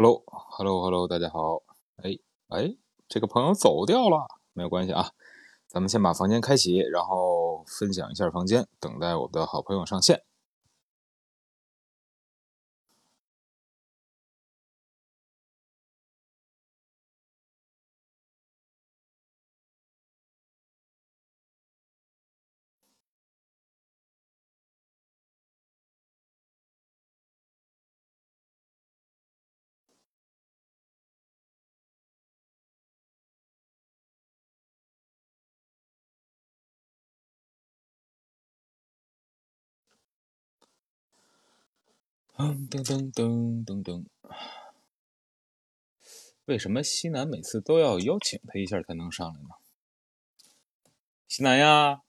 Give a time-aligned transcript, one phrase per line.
[0.00, 1.60] Hello，Hello，Hello，大家好。
[1.96, 2.16] 哎
[2.50, 2.76] 哎，
[3.08, 5.10] 这个朋友走掉了，没有关系啊。
[5.66, 10.22] 咱们先把房间开启，然后分享一下房间，等待我的好朋友上线。
[42.38, 44.04] 噔噔噔噔噔噔，
[46.44, 49.48] 为什么西南每次都要邀请他一下才能上来呢？
[51.26, 52.00] 西南呀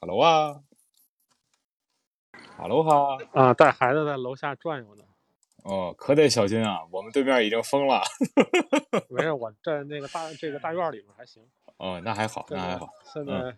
[0.00, 0.64] ，Hello 啊
[2.58, 5.04] ，Hello 哈啊，带孩子在楼下转悠呢。
[5.62, 8.02] 哦，可得小心啊，我们对面已经封了。
[9.08, 11.40] 没事， 我在那个大这个大院里面还行。
[11.76, 12.90] 哦，那还好，那还好。
[13.14, 13.56] 现在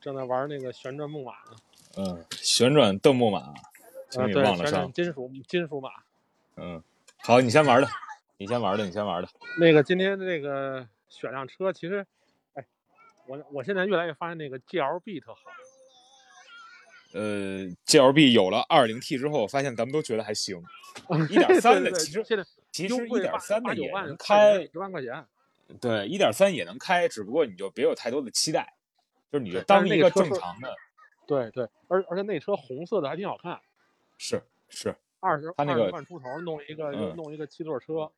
[0.00, 1.56] 正在玩那个旋转木马呢。
[1.98, 3.54] 嗯，旋转蹬木马。
[4.16, 5.90] 啊，对，旋转金属金属马。
[6.56, 6.82] 嗯，
[7.18, 7.88] 好，你先玩的，
[8.38, 9.28] 你先玩的，你先玩的。
[9.58, 12.06] 那个今天那个选辆车，其实，
[12.54, 12.64] 哎，
[13.26, 15.40] 我我现在越来越发现那个 G L B 特好。
[17.12, 20.62] 呃，G L B 有了二零 T 之后，我发现咱们都觉得还行。
[21.30, 25.24] 一点三的其实现在其实一点三的也能开，十万块钱。
[25.80, 28.74] 对，一点三也能开，只不过你就别有太多的期待，
[29.30, 30.74] 就是你就当一个正常的。
[31.26, 33.60] 对对，而而且那车红色的还挺好看。
[34.22, 38.12] 是是，二十他那个万出头弄一个弄一个七座车，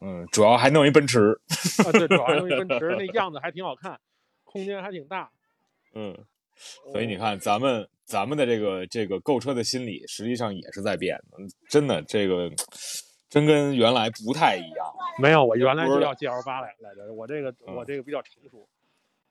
[0.00, 1.38] 嗯，主要还弄一奔驰，
[1.84, 4.00] 啊对，主要弄一奔驰，那 样子还挺好看，
[4.42, 5.30] 空间还挺大，
[5.92, 6.16] 嗯，
[6.90, 11.36] 所以你看咱们咱们的这个这个购车的心理实际上也是在变的，
[11.68, 12.50] 真的这个
[13.28, 14.86] 真跟原来不太一样。
[15.20, 18.66] 没有，我原来就要 G L 八来来着，我这个我这个比较成熟。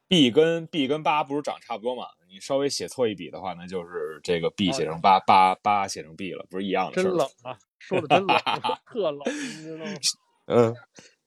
[0.07, 2.06] B 跟 B 跟八不是长差不多嘛？
[2.34, 8.38] 你稍微写错一笔的话，那就是这个 B 写成八，八八写成 B 了，不是一样的事真冷啊，说的真冷，
[8.92, 9.92] 特冷，你知道吗？
[10.48, 10.76] 嗯，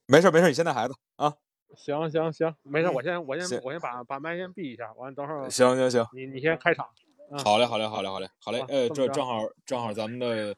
[0.05, 1.33] 没事没事，你先带孩子啊。
[1.77, 5.49] 行行行，没事，我先我先我先把把麦先闭一下，完了等会儿。
[5.49, 6.85] 行行行，你你先开场。
[7.43, 10.53] 好嘞好嘞好嘞好嘞好嘞，呃，这正好正好咱们的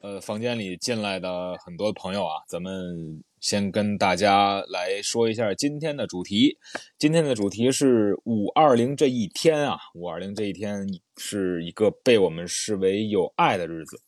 [0.00, 3.24] 呃房间里进来的很多朋友啊，咱们。
[3.44, 6.56] 先跟大家来说一下今天的主题。
[6.98, 10.86] 今天的主题是五二零这一天啊，五二零这一天
[11.18, 14.00] 是一个被我们视为有爱的日子。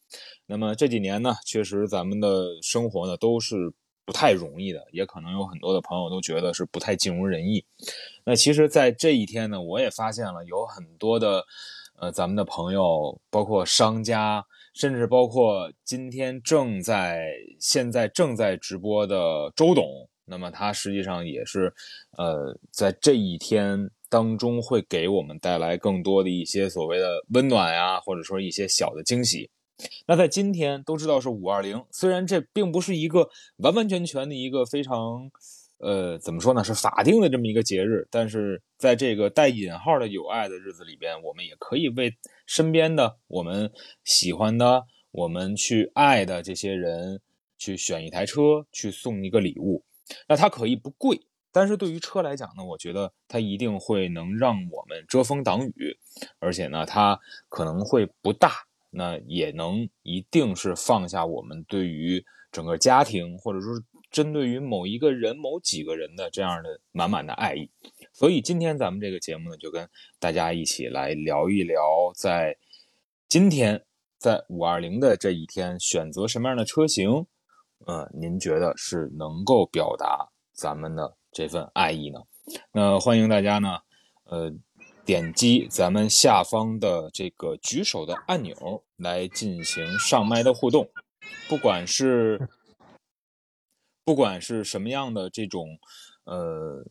[0.47, 3.71] 那么这几年呢，确实咱们的生活呢都是
[4.07, 7.63] 不太容易的，也可能有很多的朋友都觉得是不太尽如人意。
[8.25, 11.45] 那其实，在这一天呢，我也发现了有很多的
[11.99, 14.47] 呃咱们的朋友，包括商家。
[14.77, 21.73] 甚至包括今天正在现在正在直播的周董，那么他实际上也是，
[22.19, 29.49] 呃，在这一天当中会给我们带来更多的一些所谓的温暖呀，或者说一些小的惊喜。
[30.07, 35.31] 那在今天都知道是五二零，虽然这并不是一个完完全全的一个非常。
[35.79, 36.65] 呃，怎么说呢？
[36.65, 42.11] 是法定的这么一个节日，但是在这个带引号的有爱的日子里边，我们也可以为
[42.47, 43.71] 身边的我们
[44.05, 47.21] 喜欢的、我们去爱的这些人
[47.59, 49.85] 去选一台车，去送一个礼物。
[50.29, 51.21] 那它可以不贵，
[51.53, 55.99] 但是对于车来讲呢，我觉得它一定会能让我们遮风挡雨，
[56.39, 58.53] 而且呢，它可能会不大，
[58.91, 63.71] 那也能一定是放下我们对于整个家庭或者说。
[64.09, 67.69] 针对于某一个人、某几个人的这样的满满的爱意，
[68.19, 69.87] 所以今天咱们这个节目呢，就跟
[70.19, 71.79] 大家一起来聊一聊，
[72.15, 72.57] 在
[73.29, 73.85] 今天
[74.17, 77.27] 在五二零的这一天，选择什么样的车型，
[77.85, 82.19] 呃，您觉得是能够表达咱们的这份爱意呢？
[82.73, 83.81] 那欢迎大家呢，
[84.25, 84.51] 呃，
[85.05, 90.89] 点击咱们下方的这个举手的按钮来进行上麦的互动，
[91.51, 92.49] 不管是。
[94.07, 95.67] 不管是什么样的这种，
[96.27, 96.87] 呃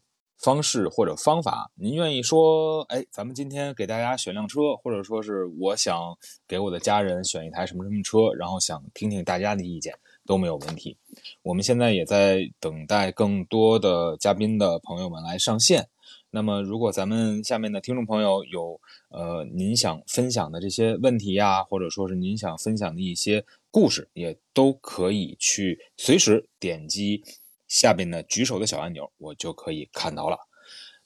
[0.45, 6.15] 方式或者方法，您愿意说，哎，咱们今天给大家选辆车，或者说是我想
[6.47, 9.91] 给我的家人选一台什么什么车，然后想听听大家的意见
[10.23, 10.95] 都没有问题。
[11.41, 15.87] 我们现在也在等待更多的嘉宾的朋友们来上线。
[16.29, 23.43] 那么，如果咱们下面的听众朋友有呃您想分享的这些问题呀，或者说是您想分享的一些。
[23.71, 27.21] 故事也都可以去随时点击
[27.67, 30.37] 下边的举手的小按钮，我就可以看到了。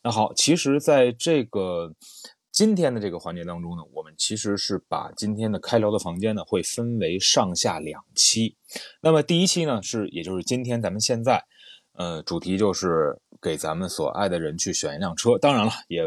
[0.01, 1.93] 那好，其实在这个
[2.51, 8.55] 今天的这个环节当中呢，我们其实是把今天的开聊的房间呢，会分为上下两期。
[9.01, 11.43] 那么第一期呢，是也就是今天咱们现在，
[11.93, 15.37] 呃，主题就是给咱们所爱的人去选一辆车。
[15.37, 16.03] 当然了，也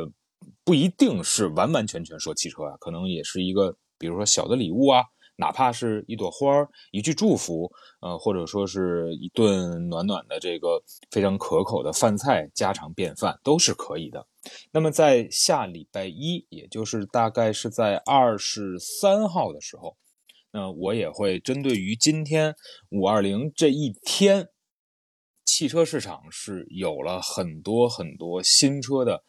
[0.65, 5.05] 不一定是完完全全说汽车啊，可能也是一个，比如说小的礼物啊。
[5.37, 14.27] 哪怕是一朵花儿、一句祝福，呃，或者说是一顿暖暖的这个非常可口的饭菜，家常便饭都是可以的。
[14.73, 19.97] 那么在下礼拜一，也就是大概是在二十三号的时候，
[20.53, 22.55] 那我也会针对于今天
[22.91, 24.49] 五二零这一天，
[25.45, 29.25] 汽车市场是有了很多很多新车的，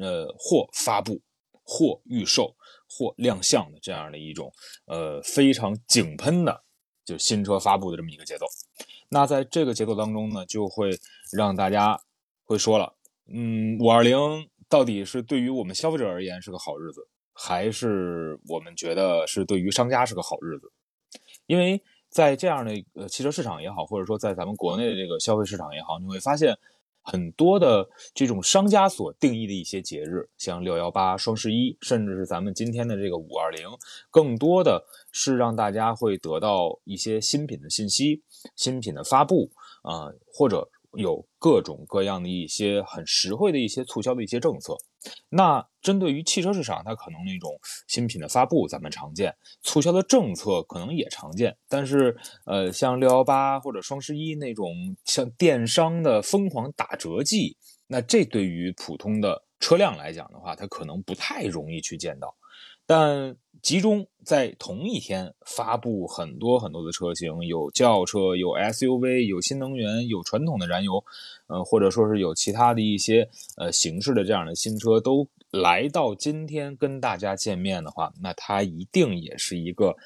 [0.00, 1.22] 呃，或发布，
[1.64, 2.54] 或预售。
[2.96, 4.50] 或亮相的这样的一种，
[4.86, 6.64] 呃，非常井喷的，
[7.04, 8.46] 就新车发布的这么一个节奏。
[9.10, 10.90] 那在这个节奏当中呢，就会
[11.36, 12.00] 让大家
[12.44, 12.94] 会说了，
[13.28, 14.16] 嗯，五二零
[14.68, 20.72] 到底是对于我们消费者而言是个好日子，还是我们觉得是对于商家是个好日子？
[21.46, 26.56] 因为在这样的呃汽车市场也好，或者说在咱们国内的这个消费市场也好，你会发现。
[27.06, 33.66] 很多的这种商家所定义的一些节日，像六幺八、双十一，甚至是咱们今天的这个五二零，
[34.10, 38.22] 更多的是让大家会得到一些新品的信息、
[38.56, 39.50] 新品的发布
[39.82, 40.68] 啊，或者。
[40.96, 44.76] 有各种各样的一些很实惠的一些促销的一些政策。
[45.28, 47.52] 那针对于汽车市场，它可能那种
[47.86, 49.32] 新品的发布咱们常见，
[49.62, 51.56] 促销的政策可能也常见。
[51.68, 54.72] 但是，呃，像六幺八或者双十一那种
[55.04, 57.56] 像电商的疯狂打折季，
[57.86, 62.34] 那这对于普通的车辆来讲的话，它可能不太容易去见到。
[62.86, 71.04] 但集中在同一天发布很多很多的车型，有轿车，有 SUV，有新能源，有传统的燃油，
[71.48, 79.96] 呃，或者说是有其他的一些呃形式的这样的新车都来到今天跟大家见面的话，那它一定也是一个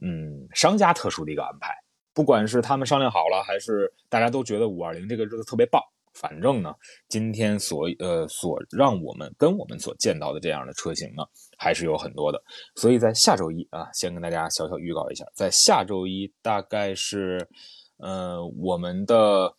[0.00, 1.74] 嗯商家特殊的一个安排，
[2.14, 5.82] 不管是他们商量好了，还是大家都觉得五二零这个日子特别棒。
[6.14, 6.72] 反正呢，
[7.08, 11.24] 今天所呃所让我们跟我们所见到的这样的车型呢，
[11.58, 12.42] 还是有很多的。
[12.76, 17.48] 所以在下周一啊，先跟大家小小预告一下，在下周一大概是
[17.98, 19.54] 呃我们的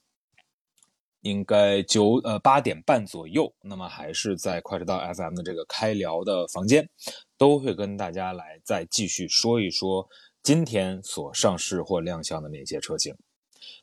[1.21, 6.87] 应该九呃八点半左右，那么还是在快车道 FM 的这个开聊的房间，
[7.37, 10.07] 都会跟大家来再继续说一说
[10.43, 13.15] 今天所上市或亮相的那些车型。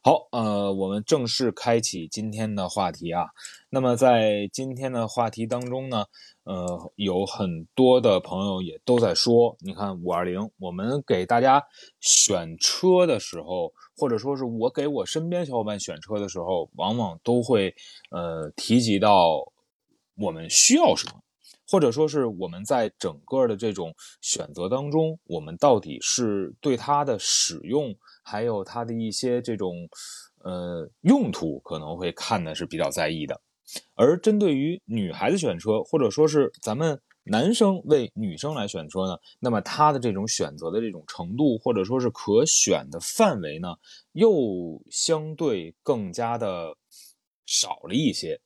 [0.04, 3.26] 好，呃，我们正式开启今天的话题啊。
[3.70, 6.04] 那么在今天的话题当中呢，
[6.42, 11.62] 呃，有很多的朋友也都在说，你看五二零，我们给大家
[12.00, 17.72] 选车的时候，或者说是我给我身边小伙伴选车的时候，往往都会
[18.10, 19.52] 呃提及到
[20.16, 21.22] 我们需要什么，
[21.70, 27.94] 或者说是我们在整个的这种选择当中，我们到底是对它的使用。
[28.22, 29.88] 还有它的一些这种，
[30.38, 33.40] 呃，用途可能会看的是比较在意的，
[33.94, 43.74] 而针对于女孩子选车，或者说是咱们男生为女生来选车呢，那么他的这种选择的这种程度，或者说是可选的范围呢，
[44.12, 46.76] 又相对更加的
[47.46, 48.40] 少了一些。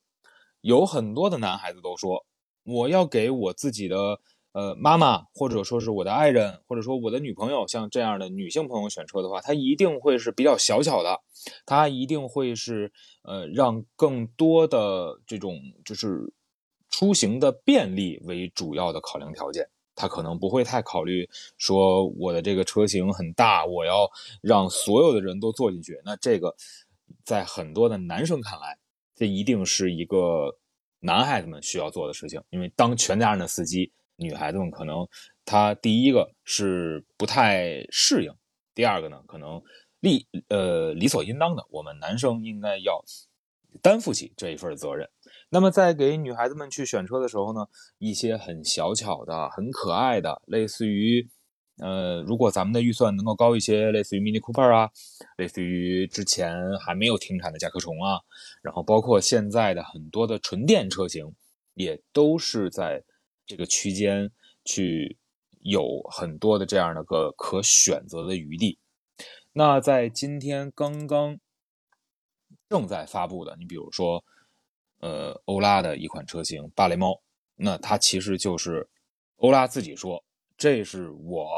[0.60, 2.26] 有很多的男孩子都说，
[2.64, 4.20] 我要给我自己的。
[4.56, 11.20] 呃，妈妈或者说是我的爱人，或者说我的女朋友，像这样的女性朋友选车的话，她一定会是比较小巧的，
[11.66, 12.90] 她一定会是
[13.22, 16.32] 呃让更多的这种就是
[16.88, 21.28] 出行的便利为主要的考量条件，她可能不会太考虑
[21.58, 24.08] 说我的这个车型很大，我要
[24.40, 26.00] 让所有的人都坐进去。
[26.02, 26.56] 那这个
[27.26, 28.78] 在很多的男生看来，
[29.14, 30.56] 这一定是一个
[31.00, 33.92] 男孩子们需要做的事情，因为当全家人的司机。
[34.16, 35.06] 女孩子们可能，
[35.44, 38.32] 她第一个是不太适应，
[38.74, 39.62] 第二个呢，可能
[40.00, 43.04] 理呃理所应当的，我们男生应该要
[43.82, 45.08] 担负起这一份责任。
[45.50, 47.66] 那么在给女孩子们去选车的时候呢，
[47.98, 51.28] 一些很小巧的、很可爱的，类似于
[51.78, 54.90] 呃，如果咱们的预算能够高一些，类似于 Mini Cooper 啊，
[55.36, 58.18] 类似于之前还没有停产的甲壳虫啊，
[58.62, 61.34] 然后包括现在的很多的纯电车型，
[61.74, 63.04] 也都是在。
[63.46, 64.30] 这个区间
[64.64, 65.16] 去
[65.60, 68.78] 有很多的这样的个可选择的余地。
[69.52, 71.38] 那在今天刚刚
[72.68, 74.24] 正在发布的，你比如说，
[74.98, 77.22] 呃，欧拉的一款车型芭蕾猫，
[77.54, 78.88] 那它其实就是
[79.36, 80.22] 欧拉自己说，
[80.58, 81.48] 这是我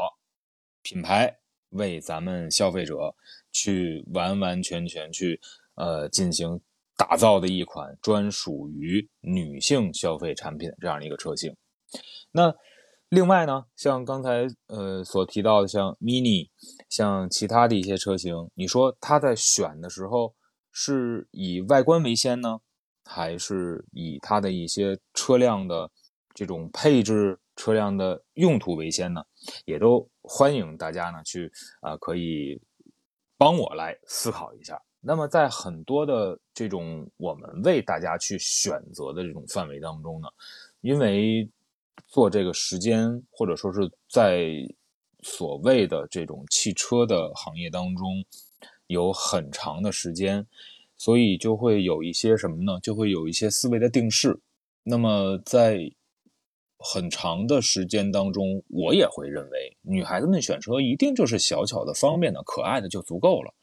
[0.81, 3.15] 品牌为咱们消费者
[3.51, 5.41] 去完完全全去
[5.75, 6.61] 呃进行
[6.95, 11.55] 打造的一款专属于女性消费产品这样的一个车型。
[12.31, 12.55] 那
[13.09, 16.49] 另外呢，像刚才呃所提到的，像 Mini，
[16.89, 20.35] 像其他的一些车型，你说它在选的时候
[20.71, 22.59] 是以外观为先呢，
[23.03, 25.89] 还是以它的一些车辆的
[26.35, 29.25] 这种配置、车辆的用途为先呢？
[29.65, 32.61] 也都欢迎大家呢去啊，可以
[33.37, 34.79] 帮我来思考一下。
[35.01, 40.27] 那么在很多的这种我们为大家去选择的这种范围当中呢，
[40.81, 41.49] 因为
[42.07, 44.49] 做这个时间或者说是在
[45.21, 48.23] 所谓的这种汽车的行业当中
[48.87, 50.47] 有很长的时间，
[50.97, 52.79] 所以就会有一些什么呢？
[52.81, 54.39] 就会有一些思维的定式。
[54.83, 55.91] 那么在
[56.77, 63.53] 很长的时间当中，我也会认为女孩子们选车一定就是小巧的、方便的、可爱的就足够了。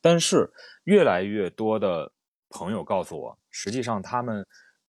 [0.00, 0.50] 但是
[0.82, 2.10] 越来越多的
[2.50, 4.44] 朋友告诉我，实际上他们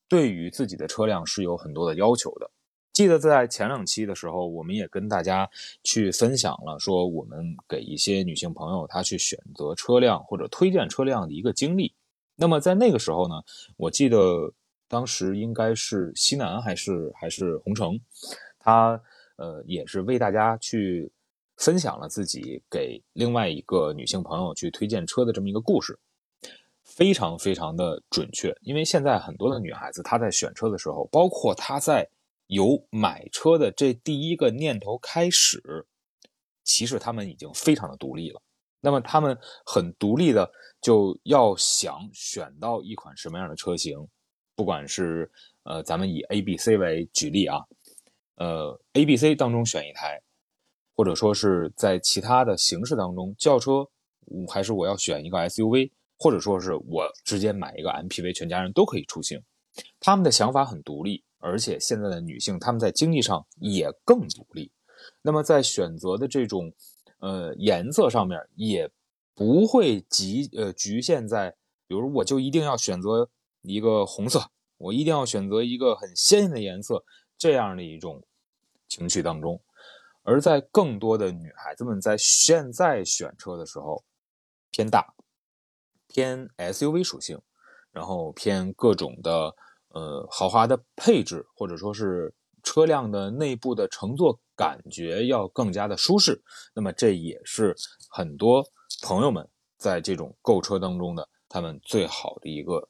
[0.09, 2.49] 对于自己的车辆是有很多的要求的。
[2.97, 5.47] 记得在前两期的时候，我们也跟大家
[5.83, 11.93] 去分享了，说我们给一些女性朋友她去选择车辆或者推荐车辆的一个经历。
[12.35, 13.35] 那么在那个时候呢，
[13.77, 14.51] 我记得。
[14.89, 17.99] 当时应该是西南还是还是红城，
[18.57, 18.97] 他
[19.35, 21.11] 呃也是为大家去
[21.57, 25.99] 分享了自己给另外一个女性朋友去推荐车的这么一个故事，
[26.85, 28.55] 非常非常的准确。
[28.61, 32.07] 因为现在很多的女孩子她在选车的时候，包括她在
[32.47, 35.87] 由买车的这第一个念头开始，
[36.63, 38.41] 其实他们已经非常的独立了。
[38.79, 40.49] 那么他们很独立的
[40.81, 43.97] 就要想选到一款什么样的车型。
[44.55, 45.31] 不管是
[45.63, 47.59] 呃，咱们以 A、B、C 为举例啊，
[48.37, 50.19] 呃，A、B、C 当中选一台，
[50.95, 53.87] 或者说是在其他的形式当中，轿车，
[54.51, 59.39] 还是我要选一个 SUV，或者说是我直接买一个 MPV，全家人都可以出行。
[59.99, 64.71] 他们的想法很独立，而且现在的女性她们在经济上也更独立。
[65.21, 66.73] 那么在选择的这种
[67.19, 68.91] 呃颜色上面，也
[69.33, 71.55] 不会局呃局限在，
[71.87, 73.29] 比如我就一定要选择。
[73.63, 77.03] 一个红色，我一定要选择一个很鲜艳的颜色，
[77.37, 78.23] 这样的一种
[78.87, 79.61] 情绪当中。
[80.23, 84.05] 而在更多的女孩子们在现在选车的时候，
[84.71, 85.13] 偏大，
[86.07, 87.41] 偏 SUV 属性，
[87.91, 89.53] 然后偏各种的
[89.97, 96.43] 呃豪华的配置，或者说是车辆的内部的乘坐感觉要更加的舒适。
[96.73, 97.75] 那么这也是
[98.09, 98.63] 很多
[99.01, 102.87] 朋友们在这种购车当中的他们最好的一个。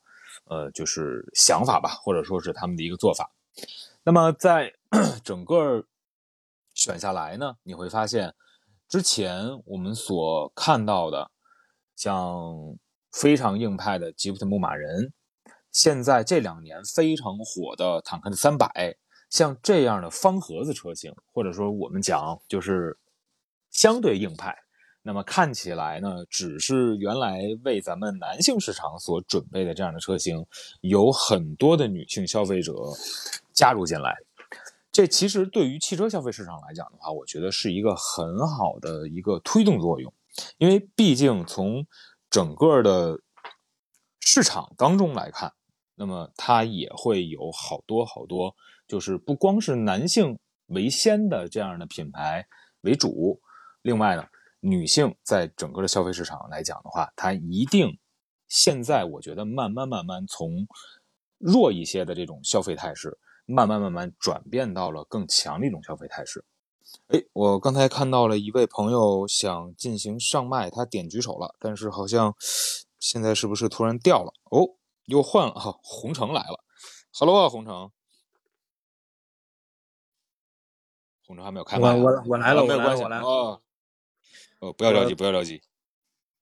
[0.49, 3.29] 呃，就是想法吧，或者说是他们的一个做法。
[4.03, 4.73] 那么在
[5.21, 5.83] 整个
[6.73, 8.33] 选下来呢，你会发现，
[8.87, 11.31] 之前我们所看到的，
[11.97, 12.77] 像
[13.11, 15.11] 非常硬派的吉普的牧马人，
[15.77, 18.97] 现在这两年非常火的坦克的三百，
[19.29, 22.97] 像这样的方盒子车型，或者说我们讲就是
[23.69, 24.57] 相对硬派。
[25.03, 30.43] 那么看起来呢，只是原来为咱们男性市场所准备的这样的车型，
[30.81, 32.73] 有很多的女性消费者
[33.53, 34.15] 加入进来。
[34.91, 40.11] 这其实对于汽车消费市场来讲的话，我觉得是一个很好的一个推动作用。
[40.57, 41.85] 因为毕竟从
[42.31, 43.19] 整个的
[44.19, 45.53] 市场当中来看，
[45.97, 48.55] 那么它也会有好多好多，
[48.87, 52.47] 就是不光是男性为先的这样的品牌
[52.81, 53.41] 为主，
[53.81, 54.23] 另外呢。
[54.59, 57.95] 女性在整个的消费市场来讲的话，它一定
[58.49, 60.67] 现在我觉得慢慢慢慢从
[61.37, 66.43] 弱一些的这种消费态势，慢慢慢慢转变到了更强的一种消费态势。
[67.09, 72.35] 哎，我刚才看到了一位朋友想进行上麦，他点举手了，但是好像
[72.99, 74.33] 现在是不是突然掉了？
[74.49, 74.67] 哦，
[75.07, 76.63] 又换了哈，红城来了
[77.17, 77.91] ，Hello 啊，红城，
[81.25, 83.25] 红城还没有开麦，我我我来了，没有关系，我来了。
[84.59, 85.61] 哦，不要着急，不要着急，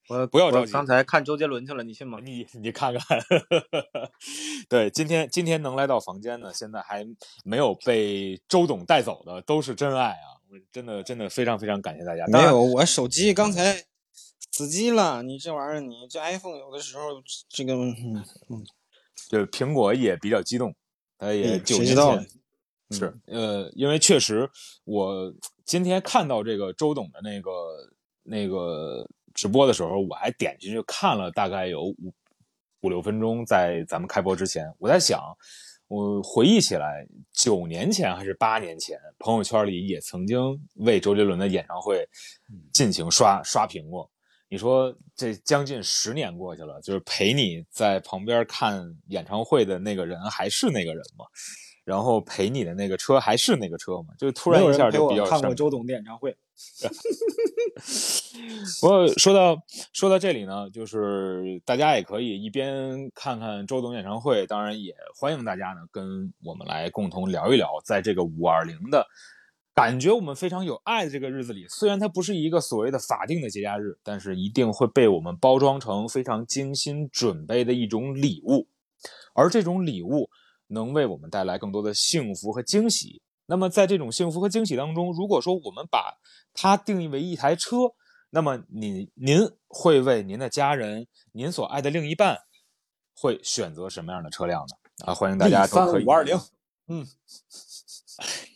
[0.10, 0.72] 我不要着急。
[0.72, 2.20] 刚才看周杰伦去了，你信吗？
[2.24, 3.20] 你你看看，
[4.68, 7.06] 对，今天今天能来到房间呢，现在还
[7.44, 10.42] 没有被周董带走的，都是真爱啊！
[10.50, 12.26] 我真的真的非常非常感谢大家。
[12.28, 13.86] 没有，我手机刚才
[14.56, 15.22] 死机了。
[15.22, 18.66] 你这玩意儿，你这 iPhone 有的时候这个，嗯嗯，
[19.30, 20.74] 就苹果也比较激动，
[21.18, 22.28] 它也九年前
[22.92, 24.50] 是呃，因为确实
[24.86, 25.34] 我
[25.66, 27.52] 今天看到这个周董的那个。
[28.28, 32.12] 那个直播的时候，我还点进去看了大概有五
[32.82, 35.22] 五六分钟，在咱们开播之前，我在想，
[35.88, 42.10] 我回忆起来，九年前还是八年前，朋友圈里也曾经为周杰伦的演唱会
[42.74, 44.10] 进行刷刷屏过。
[44.50, 51.26] 你说这将近十年过去了，就是陪你在旁边看演唱会的那个人还是那个人吗？
[51.84, 54.14] 然后陪你的那个车还是那个车吗？
[54.18, 56.36] 就突然一下就比较看过周董的演唱会。
[58.82, 59.58] 不过说到
[59.94, 69.06] 说到这里呢，就是大家也可以一边看看周董演唱会，当然也欢迎大家呢跟我们来共同聊一聊，在这个五二零的
[69.76, 78.70] 感觉我们非常有爱的这个日子里，虽然它不是一个所谓的法定的节假日，但是一定会被我们包装成非常精心准备的一种礼物，
[79.34, 80.30] 而这种礼物
[80.68, 83.22] 能为我们带来更多的幸福和惊喜。
[83.48, 86.18] 那么在这种幸福和惊喜当中，如果说我们把
[86.54, 87.76] 它定义为一台车，
[88.30, 92.40] 那么您您会为您的家人、您所爱的另一半，
[93.14, 95.06] 会选择什么样的车辆呢？
[95.06, 96.06] 啊，欢迎大家都可以。
[96.06, 96.40] 五二零，
[96.88, 97.06] 嗯，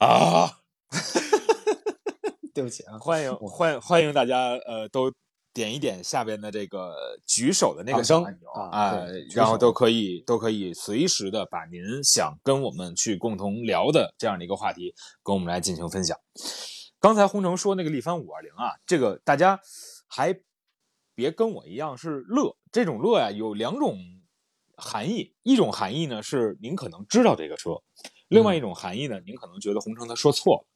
[0.00, 0.60] 啊，
[2.54, 5.12] 对不起啊，欢迎欢迎欢迎大家呃都
[5.52, 9.04] 点一点下边的这个举手的那个声啊，
[9.34, 16.16] 然后都可以都可以随时的把您想跟我们去共同聊的这样的一个话题跟我们来进行分享。
[16.98, 19.60] 刚才洪城说那个力帆五二零啊，这个大家
[20.08, 20.34] 还
[21.14, 23.98] 别跟我一样是乐，这种乐呀有两种
[24.78, 27.72] 含义，一种含义呢是您可能知道这个车，
[28.30, 30.66] 另外一种含义呢，您可能觉得洪城他说错了。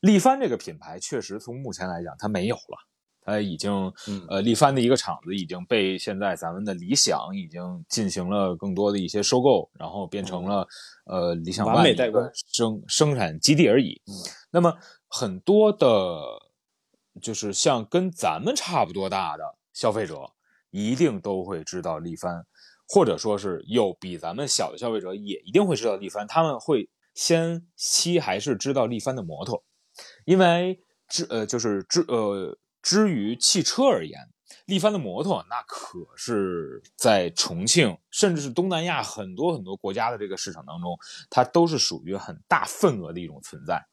[0.00, 2.78] 力帆这个品牌确实从目前来讲它没有了，
[3.22, 3.72] 它已经
[4.28, 10.66] 呃力帆的一个厂子已经被现在咱们的理想已经进行了更多的一些收购，然后变成了
[11.06, 14.00] 呃理想完美代工生生产基地而已。
[14.50, 14.72] 那么。
[15.10, 15.88] 很多的，
[17.22, 20.16] 就是像跟咱们差不多大的消费者，
[20.68, 22.44] 一定都会知道力帆，
[22.88, 26.26] 或者说是有比咱们小的消费者也一定会知道力帆。
[26.26, 29.62] 他们会先期还是知道力帆的摩托，
[30.24, 34.18] 因为之呃就是之呃之于汽车而言，
[34.66, 40.96] 力帆的摩托那可是在重庆甚至是东南亚很多很多国家的这个市场当中，
[41.28, 43.84] 它都是属于很大份额的一种存在。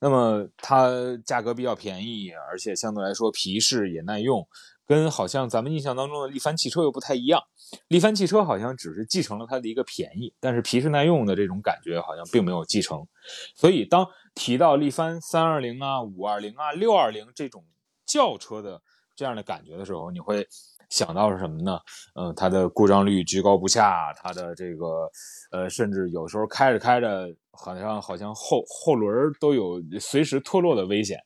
[0.00, 0.90] 那么它
[1.24, 4.48] 价格比较便宜，而且相对来说皮实也耐用，
[4.86, 7.40] 跟好像咱们印象当中的力帆汽车又不太一样。
[7.88, 13.06] 力帆汽车好像只是继承了它的一个便宜，但是皮实耐用的这种感觉好像并没有继承。
[13.54, 17.64] 所以当提到力帆三二零啊、五二零啊、六二零这种
[18.06, 18.80] 轿车的
[19.16, 20.46] 这样的感觉的时候，你会。
[20.90, 21.76] 想到是什么呢？
[22.14, 25.10] 嗯，它的故障率居高不下，它的这个，
[25.50, 31.18] 呃，甚至有时候开着开着，好像好像后后轮都有随时脱落的危险。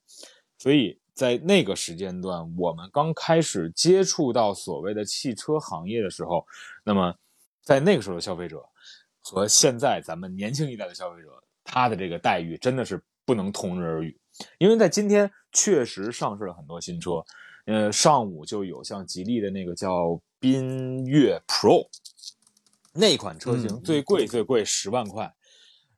[0.57, 6.47] 所以在那个时间段，我们刚开始接触到所谓的汽车行业的时候，
[6.85, 7.13] 那么
[7.61, 8.65] 在那个时候的消费者
[9.19, 11.29] 和现在咱们年轻一代的消费者，
[11.65, 14.17] 他的这个待遇真的是不能同日而语。
[14.59, 17.25] 因为在今天确实上市了很多新车。
[17.67, 21.87] 呃，上午就有像吉利的那个叫缤越 Pro
[22.95, 25.35] 那款车型，最贵最贵十万块，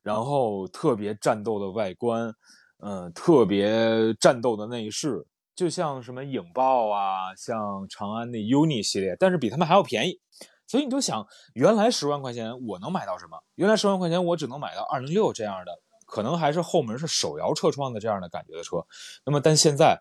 [0.02, 2.34] 然后特别战斗的外观，
[2.82, 10.20] 嗯，特别战斗的内饰，就像什么影豹啊，像长安的 UNI 系列，但是比他们还要便宜。
[10.66, 13.38] 所以你就想，原来十万块钱我能买到什么？
[13.54, 15.72] 原来十万块钱我只能买到二零六这样的，
[16.06, 18.84] 可能还是后门是手摇车窗的这样的感觉的车。
[19.24, 20.00] 那么，但现在。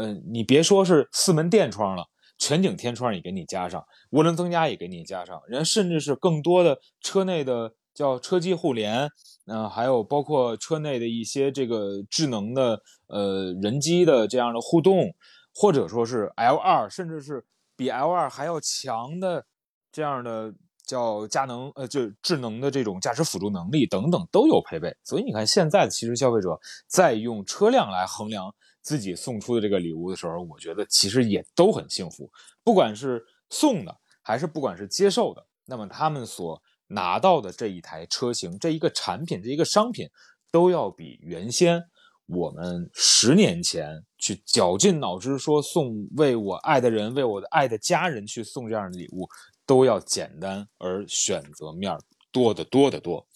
[0.00, 2.06] 嗯，你别说是四门电窗了，
[2.38, 9.10] 全景天窗也给你加上，涡轮增压也给你加上，人甚至是更多的车内的叫车机互联，
[9.46, 15.12] 嗯，还有包括车内的一些这个智能的呃人机的这样的互动，
[15.52, 19.44] 或者说是 L 二，甚至是比 L 二还要强的
[19.90, 20.54] 这样的
[20.86, 24.96] 叫佳能呃就智能的这种驾驶辅助能力等等都有配备。
[25.02, 26.56] 所以你看，现在其实消费者
[26.86, 28.54] 在用车辆来衡量。
[28.80, 32.30] 自己送出的这个礼物的时候，我觉得其实也都很幸福，
[32.64, 40.08] 不管是送的还是不管是接受的，那么他们所拿到的这一台车型、这一个产品、这一个商品，
[40.50, 41.82] 都要比原先
[42.26, 49.28] 我们十年前去绞尽脑汁说送为我爱的人、为我的爱的家人去送这样的礼物，
[49.64, 51.96] 都要简单而选择面
[52.32, 53.26] 多得多得多。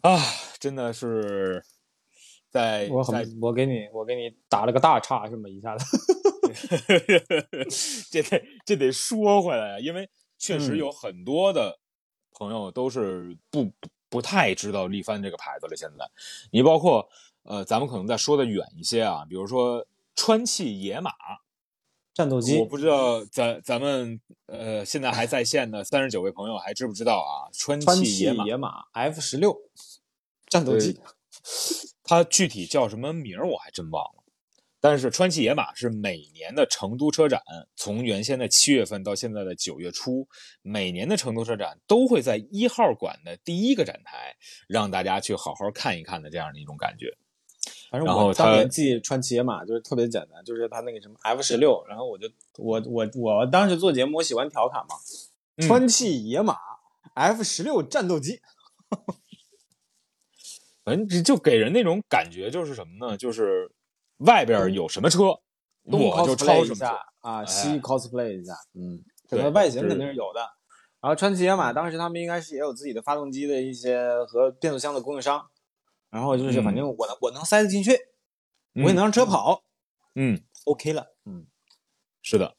[0.00, 0.18] 啊，
[0.58, 1.62] 真的是。
[2.48, 5.84] 在我很，我给你，我给你打了个大叉，这么一下子，
[8.10, 11.78] 这得这得说回来啊，因为确实有很多的
[12.38, 13.72] 朋友都是不
[14.08, 15.74] 不太知道力帆这个牌子了。
[15.74, 16.08] 现在，
[16.50, 17.08] 你包括
[17.42, 21.12] 呃，咱们可能再说的远一些啊，比如说川汽野马
[22.12, 27.48] 战斗机，我不知道咱咱们呃现在还在线的三十九位朋友还知不知道啊？
[27.52, 29.56] 川汽野马 F 十六
[30.48, 31.00] 战斗机。
[32.08, 34.22] 它具体叫什么名儿我还真忘了，
[34.88, 37.42] 但是川崎野马是每年的成都车展，
[37.74, 40.28] 从原先的七月份到现在的九月初，
[40.62, 44.36] 每年的成都车展都会在一号馆的第一个展台
[44.68, 47.18] 让大家去好好看一看的这样的一种感觉。
[47.90, 54.94] 反正我当年记川崎野马就是特别简单，就是他那个什么 F 十六，然后我就我我我当时做节目，我喜欢调侃嘛，
[55.66, 56.56] 川崎野马
[57.14, 58.40] F 十六战斗机。
[60.84, 63.16] 反正就给人那种感觉，就是什么呢？
[63.16, 63.68] 就是
[64.18, 65.24] 外边有什么车，
[65.84, 70.40] 我就抄什么车啊，西 cosplay 一下，嗯，整个外形肯定是有的。
[71.00, 75.46] 然后川崎野马当时他们应该是也有自己的发动机的一些和变速箱的供应商，
[76.10, 77.92] 然后就是反正我能我能塞得进去，
[78.74, 79.62] 我也能让车跑，
[80.14, 81.46] 嗯，OK 了，嗯，
[82.22, 82.56] 是的，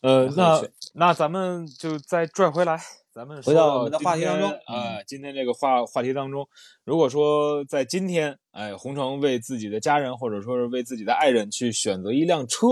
[0.00, 0.62] 呃，那
[0.94, 2.82] 那咱们就再拽回来。
[3.20, 6.48] 咱们回到我们的话题当中啊，今天这个话话题当中，
[6.84, 12.66] 如果说在今天，哎，红城为自己的家人或者说是为自己的爱人去选择一辆车，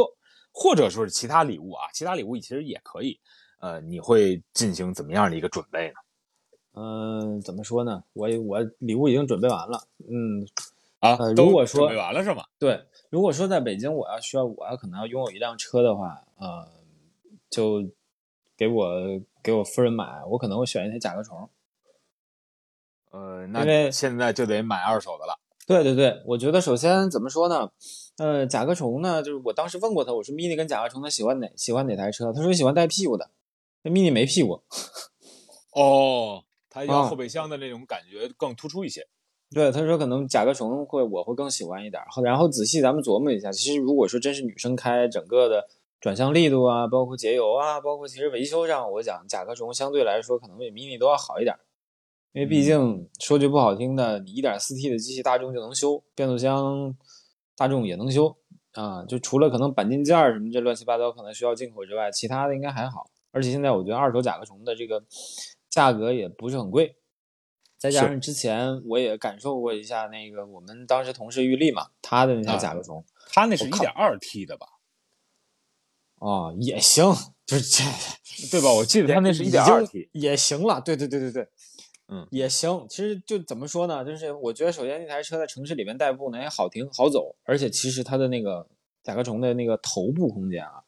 [0.50, 3.20] 或者说是其他礼物啊，其他礼物其实也可以，
[3.60, 5.94] 呃，你会进行怎么样的一个准备呢？
[6.76, 8.02] 嗯，怎么说呢？
[8.14, 10.48] 我我礼物已经准备完了，嗯
[11.00, 12.42] 啊，如果说准备完了是吗？
[12.58, 16.66] 对，如果说在北京，我要需要我要可能要拥有一辆车的话，呃，
[17.50, 17.86] 就
[18.56, 19.20] 给我。
[19.42, 21.48] 给我夫人买，我可能会选一台甲壳虫。
[23.10, 25.38] 呃，那现在就得买二手的了。
[25.66, 27.70] 对对对，我觉得首先怎么说呢？
[28.18, 32.32] 呃，甲壳虫呢，就是我当时问过他，我说 mini 跟甲壳虫他喜欢哪喜欢哪台车？
[32.32, 33.30] 他说喜欢带屁股的，
[33.82, 34.62] 那 mini 没屁股。
[35.72, 39.06] 哦，他要后备箱的那种感觉更突出一些。
[39.50, 42.02] 对，他说可能甲壳虫会我会更喜欢一点。
[42.10, 45.68] 后然后仔细咱们琢磨一下，其实如果说真是女生开，整个的。
[46.00, 51.56] 转向力度啊，包括节油啊，包括其实维修上，我讲甲壳虫相对来说可能比 mini 都要好一点，
[52.32, 56.94] 因为毕竟说句不好听的，你 1.4T 的机器大众就能修，变速箱
[57.56, 58.36] 大众也能修
[58.74, 63.10] 啊，就除了可能钣金件什么这乱七八糟可能需要进口之外，其他的应该还好。
[63.32, 65.02] 而且现在我觉得二手甲壳虫的这个
[65.68, 66.96] 价格也不是很贵，
[67.76, 74.66] 再加上之前我也感受过一下那个我们当时同事玉丽嘛，他的那台甲壳虫，他那是 1.2T 的吧？
[76.20, 77.04] 啊，也行，
[77.46, 77.84] 就是这，
[78.50, 78.72] 对吧？
[78.72, 80.80] 我记得他那是一点二 T，也行了。
[80.80, 81.48] 对对对对对，
[82.08, 82.86] 嗯，也行。
[82.88, 84.04] 其实就怎么说呢？
[84.04, 88.68] 就是我觉得，首先那台车在城市里面代步呢也好停好走，而且其实它的那个
[89.02, 90.82] 甲壳虫的那个头部空间啊，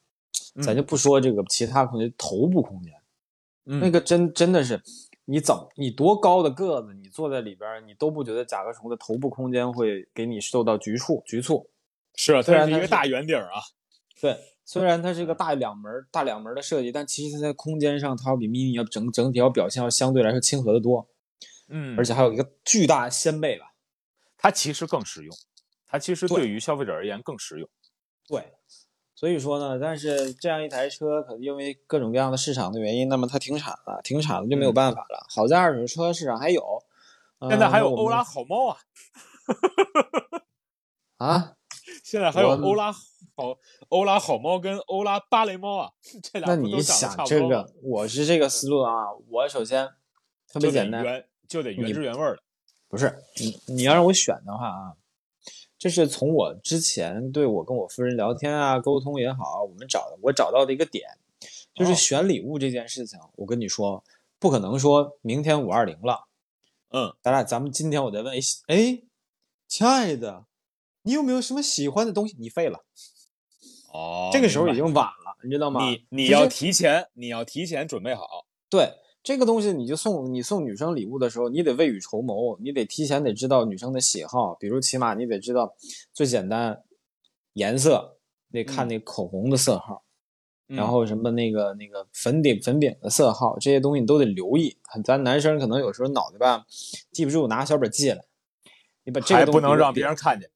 [0.63, 2.93] 咱就不说这个其他空间，头部空间，
[3.81, 4.83] 那个真真的是，
[5.27, 11.71] 你怎么你多高的个子，你坐在里边，你都不觉得甲壳虫的头部空间会给你受到局促局促。
[12.17, 13.63] 是啊，它是一个大圆顶啊。
[14.21, 14.37] 对。
[14.73, 21.09] 虽然它是一个大两门大两门的设计，但其实它在空间上，它要比 mini 要整整体要表现要相对来说亲和的多。
[21.67, 23.73] 嗯，而且还有一个巨大掀背吧，
[24.39, 25.37] 它其实更实用，
[25.89, 27.69] 它其实对于消费者而言更实用。
[28.29, 28.53] 对，
[29.17, 35.27] 所以说呢，但是这样一台车，可能因为各种各样的市场的原因，那么它停产了，停产了就没有办法了。
[35.35, 36.63] 好在二手车市场还有，
[37.49, 38.77] 现在还有欧拉好猫啊，
[41.17, 41.57] 啊，
[42.05, 42.95] 现在还有欧拉。
[43.41, 48.93] 好，欧拉好猫跟欧拉芭蕾猫啊，这俩那你想这个，我是这个思路啊。
[49.29, 49.89] 我首先
[50.47, 52.39] 特别简单，就得原汁原味的。
[52.89, 54.97] 不是你，你要让我选的话啊，
[55.79, 61.09] 这是从我之前对我跟我夫人聊天啊、沟通也好，我们找的我找到的一个点，
[61.75, 63.19] 就是选礼物这件事情。
[63.37, 64.05] 我跟你说，
[64.39, 66.27] 不可能说明天五二零了，
[66.91, 68.35] 嗯，咱俩咱们今天我再问，
[68.67, 69.03] 哎，
[69.69, 70.47] 亲爱的，
[71.03, 72.37] 你有没有什么喜欢的东西？
[72.41, 72.85] 你废了。
[73.93, 75.81] 哦，这个时候已经晚了，你知道吗？
[75.85, 78.47] 你你要提前，你要提前准备好。
[78.69, 85.75] 对这个东西，你就送你送女生礼物的时候，你得未雨绸缪，你得提前得知道女生的喜好，比如起码你得知道
[86.13, 86.83] 最简单
[87.55, 88.17] 颜色，
[88.53, 90.05] 得看那口红的色号，
[90.69, 94.77] 然后什么那个那个粉底粉饼的色号，这些东西你都得留意。
[95.05, 96.65] 咱男生可能有时候脑袋吧
[97.13, 98.25] 记不住，拿小本记下来。
[99.03, 100.51] 你把这个还不能让别人看见。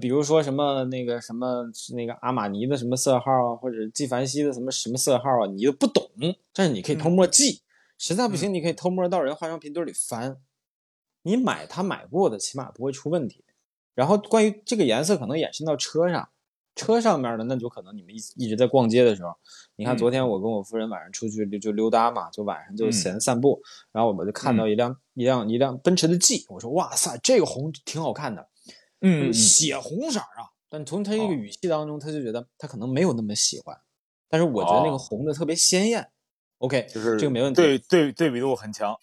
[0.00, 6.08] 比如说什么那个什么那个阿玛尼的什么色号啊，或者纪梵希的什么什么色号啊，你又不懂，
[6.52, 7.62] 但是你可以偷摸记，
[7.98, 10.38] 实在不行你可以偷摸到人化妆品堆里翻，
[11.22, 13.44] 你买他买过的，起码不会出问题。
[13.94, 16.28] 然后关于这个颜色，可能延伸到车上，
[16.74, 19.30] 车上面的那就可能你们一一直在逛街的时候，
[19.76, 28.48] 你看昨天我跟我夫人晚上出去就溜达嘛，就晚上就闲散步，然后我们就看到一辆一辆一辆奔驰的 G，我说哇塞，这个红挺好看的。
[29.06, 33.78] 嗯，血红色啊，但从他这个语气当中，他就觉得他可能没有那么喜欢，
[34.30, 36.10] 但是我觉得那个红的特别鲜艳。
[36.58, 38.96] OK，就是这个没问题，对对对比度很强。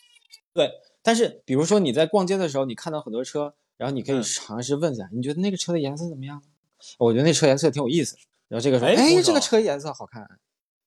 [0.54, 0.72] 对，
[1.04, 6.42] 但是比如说你在逛街的时候，你看到很多车，然后你可以尝试问一下，你觉得那个车的颜色怎么样？
[6.98, 8.18] 我觉得那车颜色挺有意思。
[8.48, 10.28] 然后这个说，哎，哎这个车颜色好看。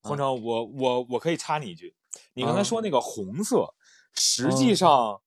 [0.03, 1.94] 洪城，我我我可以插你一句，
[2.35, 3.74] 你刚才啊说那个红色，
[4.12, 5.22] 实际上，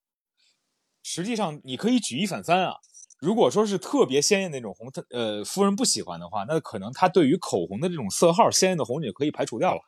[1.01, 2.75] 实际上你可以举一反三啊。
[3.19, 9.81] 如果说是特别鲜艳那种红，他呃夫人不喜欢的话，那可能他对于口红的这种色号鲜艳的红你就可以排除掉了。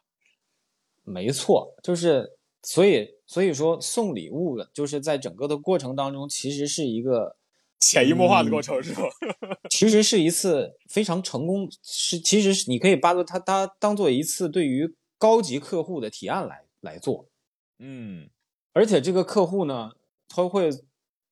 [1.03, 7.35] 没错，就是所以所以说送礼物的，就是在整个的过程当中，其实是一个
[7.79, 9.03] 潜移默化的过程是吧？
[9.69, 17.27] 其实是一次非常成功，是其实是你可以把它它当做一次对于高级客户的提案来来做，
[17.79, 18.29] 嗯
[18.73, 19.91] 而且这个客户呢，
[20.27, 20.69] 他会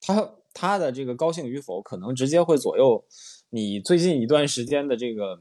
[0.01, 3.05] 他他的这个高兴与否，可能直接会左右
[3.51, 5.39] 你最近一段时间的这个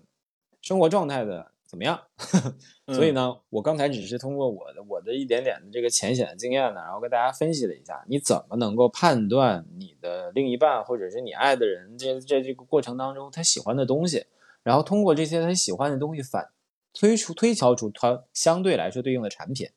[0.60, 1.98] 生活状态的怎么样。
[2.94, 14.26] 所以呢，我刚才只是通过我的我的一点点的这个浅显的经验呢，然后跟大家分析了一下，你怎么能够判断你的另一半或者是你爱的人这这这个过程当中他喜欢的东西，
[14.62, 16.50] 然后通过这些他喜欢的东西反
[16.92, 19.68] 推出推敲出他相对来说对应的产品。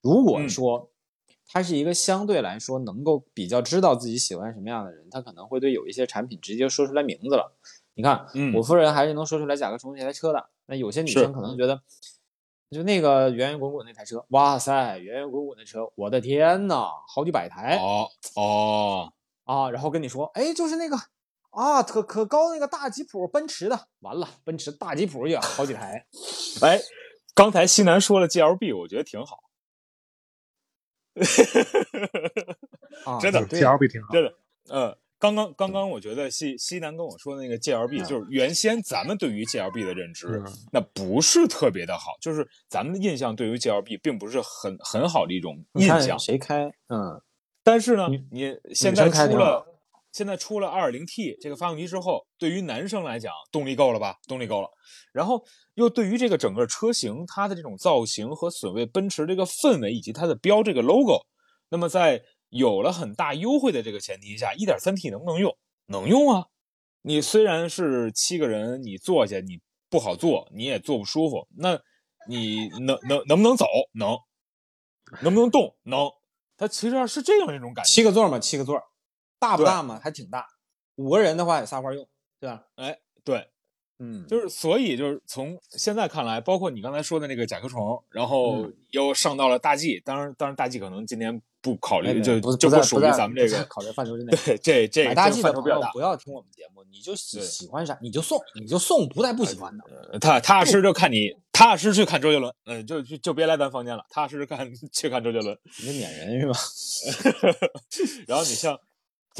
[0.00, 0.89] 如果嗯说
[1.52, 7.56] 他是一个相对来说能够比较知道自己喜欢什么样的人，他可能会对有一些产品直接说出来名字了。
[7.94, 10.48] 你看，嗯我夫人还是能说出来甲壳虫这台车的。
[10.66, 11.82] 那有些女生可能觉得，
[12.70, 19.12] 就那个圆圆滚滚那台车，哇塞，圆圆滚滚的车，我的天呐，好几百台、哦哦，
[19.44, 19.68] 啊！
[19.70, 20.96] 然后跟你说，哎，就是那个
[21.50, 26.06] 啊，可可高那个大吉普，奔驰的，完了，奔驰大吉普也好几台。
[26.62, 26.78] 哎，
[27.34, 29.40] 刚才西南说了 GLB，我觉得挺好，
[33.04, 34.08] 啊，真的对 G L B 挺好。
[34.12, 34.34] 真的，
[34.70, 46.18] 嗯，刚刚刚刚我觉得西西南跟我说的那个 GLB，、嗯就是原先咱们对于 GLB 的认知，嗯那不是特别的好，就是咱们的印象对于 GLB 并不是很很好的一种印象。
[46.18, 46.66] 谁开？
[46.88, 47.20] 嗯，
[47.62, 49.66] 但是呢女，你现在出了
[50.12, 54.16] 现在出了 2.0T 这个发动机之后，对于男生来讲，动力够了吧？
[54.26, 54.68] 动力够了。
[55.12, 55.44] 然后
[55.74, 61.20] 又对于这个整个车型它的这种造型和所谓奔驰这个氛围以及它的标这个 logo，
[61.68, 65.56] 那么在有了很大优惠的这个前提下，1.3T 能不能用？
[65.86, 66.46] 能用啊！
[67.02, 71.80] 你虽然是七个人，你坐下你不好坐，你也坐不舒服，那
[72.28, 73.66] 你能能能不能走？
[73.94, 74.16] 能，
[75.22, 75.74] 能不能动？
[75.84, 76.10] 能。
[76.56, 77.88] 它其实是这样一种感觉。
[77.88, 78.78] 七个座嘛，七个座，
[79.40, 79.98] 大不大嘛？
[80.00, 80.46] 还挺大。
[80.96, 82.06] 五个人的话也撒欢用，
[82.38, 82.62] 对吧？
[82.76, 83.48] 哎，对，
[83.98, 94.32] 嗯，就是所以就是从现在看来，包括你刚才说的那个甲壳虫，然后嗯又上到了大 G，当然当然大 G 可能今年不考虑，没没就不属于咱们这个考虑范畴之内。
[94.44, 95.52] 对这这买大 G 的。
[95.52, 99.84] 朋友不要听我们节目，你就喜喜欢啥你就送，你就送，不带不喜欢的。
[100.12, 105.58] 呃踏踏实就看你，踏踏实去看周杰伦，嗯，就就就别来咱房间了，踏实看去看周杰伦。
[105.80, 106.58] 你这撵人是吧？
[108.26, 108.78] 然后你像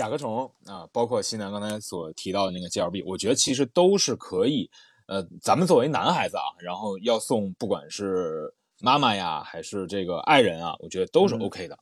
[0.00, 4.70] 甲壳虫啊，包括西南刚才所提到的那个 GLB，我觉得其实都是可以。
[5.06, 11.78] 呃，咱们作为男孩子啊，然后要送不管是妈妈呀，还是这个爱人啊，我觉得都是嗯 OK 的。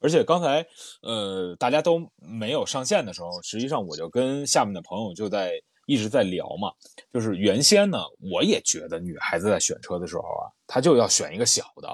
[0.00, 0.64] 而且刚才
[1.02, 6.70] 呃大家都没有上线的时候，实际上我就跟下面的朋友就在一直在聊嘛，
[7.12, 7.98] 就是原先呢，
[8.32, 11.88] 我也觉得女孩子在选车的时候啊，她就要选一个小的，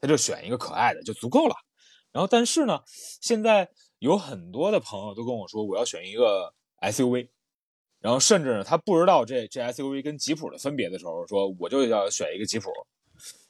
[0.00, 1.56] 她就选一个可爱的就足够了。
[2.12, 2.80] 然后但是呢，
[3.20, 3.68] 现在
[3.98, 7.28] 有很多的朋友都跟我说，我要选一个 SUV，
[8.00, 12.70] 然后甚至呢，他不知道这这 SUV 跟吉普的分别的时候，说我就要选一个吉普。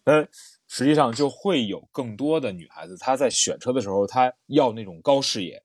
[0.04, 0.26] 那，
[0.66, 5.62] 实际上就会有更多的女孩子，她在选车的时候，她要那种高视野、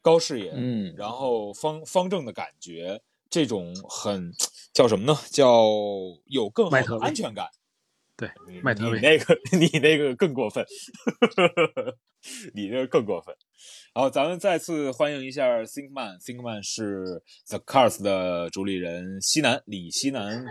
[0.00, 4.32] 高视野，嗯，然后方方正的感觉，这种很
[4.72, 5.18] 叫什么呢？
[5.30, 5.68] 叫
[6.24, 7.46] 有更好的安全感。
[8.16, 10.64] 对你迈特威你那个 你那个更过分，
[12.54, 13.34] 你那个更过分。
[13.94, 20.44] 好，咱们再次欢迎一下 Thinkman，Thinkman 是 The Cars 的主理人西南李西南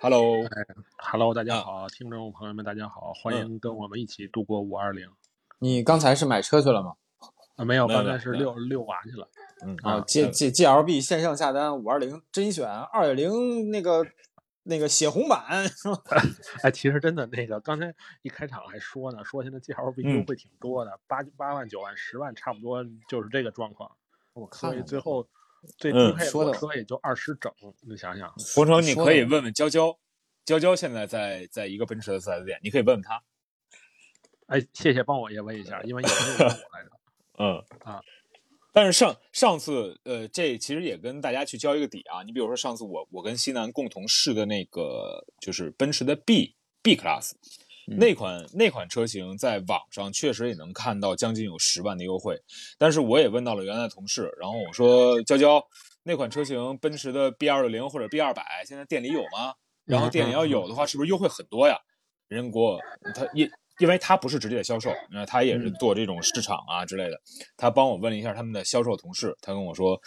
[0.00, 5.08] ，Hello，Hello，大家啊好，听众朋友们，大家好，欢嗯迎跟我们一起度过五二零。
[5.58, 6.94] 你刚才是买车去了吗？
[7.56, 9.28] 啊，没有，刚才是遛遛娃去了。
[9.64, 14.04] 嗯啊啊，G G G L B 线上下单五二零甄选二点零那个
[14.64, 16.22] 那个血红版是吧？
[16.62, 23.90] 哎，其实真的那个，刚才一开场还说呢，说现在 GLB 嗯优惠挺多的，八八万、九万、十万，差不多就是这个状况。
[24.34, 25.28] 我看了最后
[25.76, 28.32] 最嗯低配说的车也就二十整，你想想。
[28.54, 29.98] 洪城，你可以问问娇娇，
[30.44, 33.22] 娇娇现在在在一个奔驰的四 S 店，你可以问问他。
[34.46, 36.90] 哎，谢谢帮我也问一下，因为有人问我来着。
[37.38, 38.00] 嗯啊，
[38.72, 42.22] 但是上上次呃，这其实也跟大家去交一个底啊。
[42.22, 47.32] 你比如说上次我我跟西南共同试的那个就是奔驰的 B B Class，、
[47.86, 52.40] 嗯那款那款车型在网上确实也能看到将近有十万的优惠。
[52.78, 55.62] 但是我也问到了原来的同事，然后我说娇娇，
[56.04, 59.54] 那款车型奔驰的 B 二六零或者 B 二百现在店里有吗？
[59.84, 61.76] 然后店里要有的话，是不是优惠很多呀？
[62.28, 62.80] 人给我
[63.14, 63.50] 他因
[63.82, 67.20] 因为他不是直接的销售，那他也是做这种市场啊之类的。
[67.56, 70.00] 他帮我问了一下他们的销售同事，他跟我说，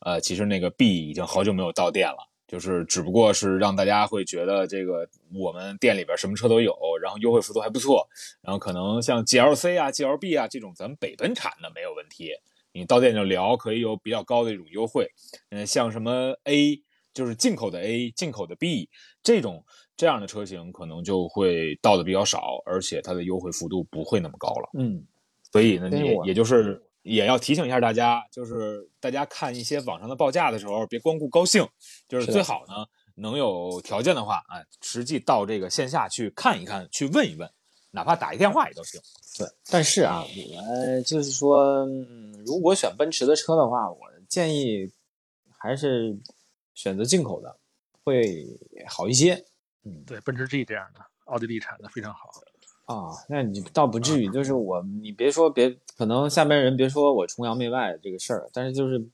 [0.00, 8.06] 呃，其实那个 B 已经好久没有到店了，就是只不过是让大家会觉得这个我们店里边什么车都有，然后优惠幅度还不错，
[8.42, 12.32] 然后可能像 GLC 啊、GLB 啊这种咱们北奔产的没有问题，
[12.74, 15.10] 你到店就聊，可以有比较高的一种优惠。
[15.48, 16.82] 嗯，像什么 A
[17.14, 18.90] 就是进口的 A、进口的 B
[19.22, 19.64] 这种。
[19.96, 24.70] 这样的车型可能就会到的比较少，而且它的优惠幅度不会那么高了。
[24.78, 25.04] 嗯，
[25.52, 31.66] 所以呢，也也就是也要提醒一下大家，就是大家看一些网上的报价的时候，别光顾高兴，
[32.08, 37.48] 就是最好呢能有条件的话，哎，实际到这个线下去看一看，去问一问，
[37.90, 39.00] 哪怕打一电话也都行。
[39.38, 44.90] 对，但是啊，我就是说，嗯，如果选奔驰的车的话，我建议
[45.58, 46.18] 还是
[46.74, 47.58] 选择进口的
[48.02, 48.46] 会
[48.88, 49.44] 好一些。
[49.84, 52.30] 嗯，对，奔驰 G 这样的，奥地利产的非常好
[52.86, 53.10] 啊。
[53.28, 59.04] 那你倒不至于， 就是我，你别说别，可能下边人别说我崇洋媚外这个事儿，但是就是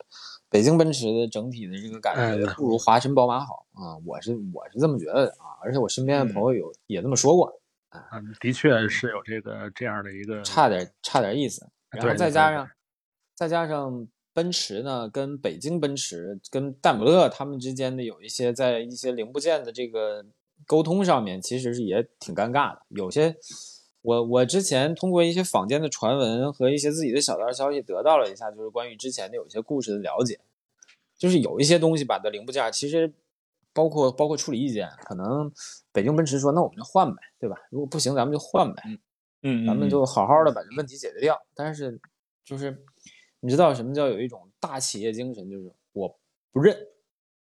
[0.50, 3.96] 北京奔驰的整体的这个感觉不如华晨宝马好啊。
[4.04, 8.02] 我是我是这么觉得的啊，而且我身边的朋友有也这么说过啊。
[8.40, 12.68] 的确是有这个这样的一个差点差点意思，然后再加上
[13.34, 20.26] 再加上奔驰呢，跟北京奔驰跟戴姆勒他们之间的有一些在一些零部件的这个。
[20.66, 23.36] 沟通上面其实是也挺尴尬的，有些
[24.02, 30.38] 我我之前通过一些坊间的传闻和一些自己的小道消息得到了一下，就是关于之前的有一些故事的了解，
[31.16, 33.12] 就是有一些东西吧的零部件，其实
[33.72, 35.50] 包括包括处理意见，可能
[35.92, 37.56] 北京奔驰说那我们就换呗，对吧？
[37.70, 38.82] 如果不行咱们就换呗，
[39.42, 41.40] 嗯，咱们就好好的把这问题解决掉。
[41.54, 42.00] 但是
[42.44, 42.84] 就是
[43.40, 46.18] 你知道什么叫有一种大企业精神，就是我
[46.52, 46.76] 不认，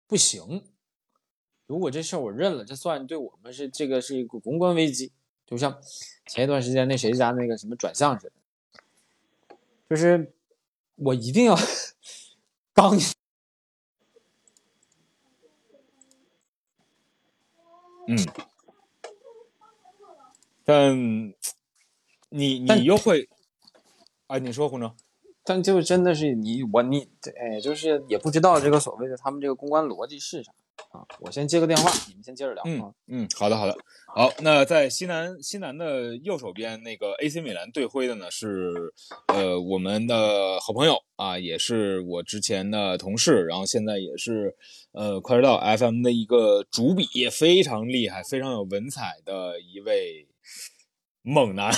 [0.07, 0.63] 不行。
[1.67, 5.13] 如果这事儿我认了，这算对我们是这个是一个公关危机，
[5.47, 5.81] 就像
[6.27, 9.57] 前一段时间那谁家那个什么转向似的，
[9.89, 10.35] 就是
[10.97, 11.57] 我一定要
[12.75, 12.99] 刚，
[18.07, 18.17] 嗯，
[20.65, 20.95] 但
[22.29, 23.27] 你你又会，
[24.27, 24.95] 啊，你说胡总，
[25.43, 27.09] 但就真的是你我你
[27.41, 30.53] 哎，就是也不知道这个所谓的他们这个公关逻辑是啥。
[30.91, 32.63] 啊，我先接个电话，你们先接着聊。
[32.67, 33.77] 嗯嗯，好的好的，
[34.15, 34.31] 好。
[34.43, 38.93] 那在西南西南的右手边，那个 AC 米兰队徽的呢是
[39.29, 44.57] 呃我们的好朋友啊，也是我之前的同事，然后现在也是
[44.93, 50.29] 呃快车道 FM 的一个主笔，非常厉害、非常有文采的一位
[51.23, 51.71] 猛男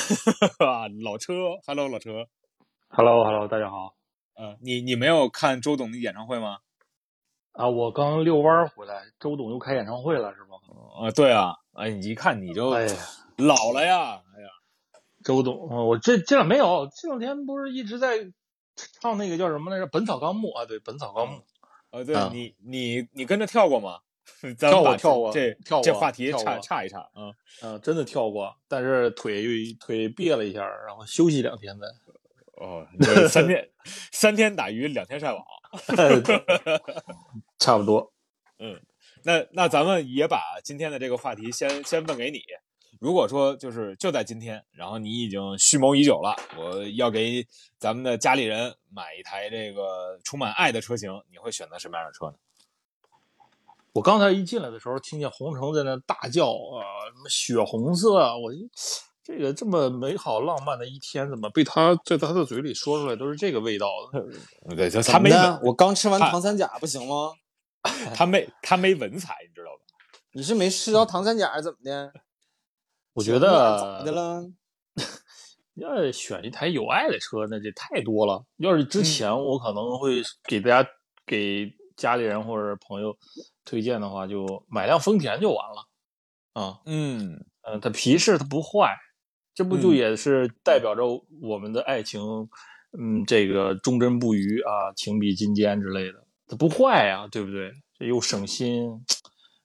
[0.58, 1.32] 啊，老车。
[1.66, 2.26] Hello，老车。
[2.88, 3.94] Hello Hello，大家好。
[4.38, 6.58] 嗯，你你没有看周董的演唱会吗？
[7.56, 10.56] 啊，我刚遛弯回来，周董又开演唱会了，是吗？
[11.00, 12.94] 啊，对啊，哎，你一看你就哎呀
[13.38, 14.48] 老了呀，哎呀，
[15.24, 18.30] 周董，我这这两没有，这两天不是一直在
[19.00, 21.38] 唱那个叫什么来着，《本草纲目》啊，对，《本草纲目》。
[21.90, 24.00] 啊，对你你你跟着跳过吗？
[24.58, 27.30] 跳过跳过，这跳过这话题差差一差啊，
[27.62, 29.44] 嗯，真的跳过，但是腿
[29.80, 31.86] 腿别了一下，然后休息两天再。
[32.56, 32.86] 哦，
[33.28, 33.68] 三天
[34.12, 35.44] 三天打鱼两天晒网。
[37.58, 38.12] 差不多，
[38.58, 38.80] 嗯，
[39.24, 42.40] 那那咱们也把今天的这个话题先先问给你。
[42.98, 47.46] 如果说就是就在今天，然后你已经蓄谋已久了，我要给
[47.78, 52.36] 咱们的家里人买一台这个充满爱的车型，你会选择什么样的车呢？
[53.92, 56.80] 我刚才一进来的时候，听见红城在那大叫啊，
[57.14, 58.50] 什么血红色，我
[59.26, 64.22] 这个这么美好浪漫的一天，怎么被他在他的嘴里说出来都是这个味道的？
[64.76, 65.32] 对，他没
[65.64, 67.32] 我刚吃完糖三甲不行吗？
[68.14, 69.80] 他没他没文采，你知道吧？
[70.30, 72.12] 你是没吃着糖三甲怎么的？
[73.14, 74.44] 我觉得咋的了？
[75.74, 78.44] 要是选一台有爱的车，那就太多了。
[78.58, 80.88] 要是之前我可能会给大家
[81.26, 83.16] 给家里人或者朋友
[83.64, 85.88] 推荐的话，就买辆丰田就完了。
[86.52, 87.44] 啊，嗯。
[87.68, 88.96] 嗯，它皮实，它不坏，
[89.56, 91.02] 这不就也是代表着
[91.40, 92.20] 我们的爱情，
[92.92, 97.72] 嗯，这个忠贞不渝啊，情比金坚之类的，它不坏呀，对不对？
[97.98, 99.02] 这又省心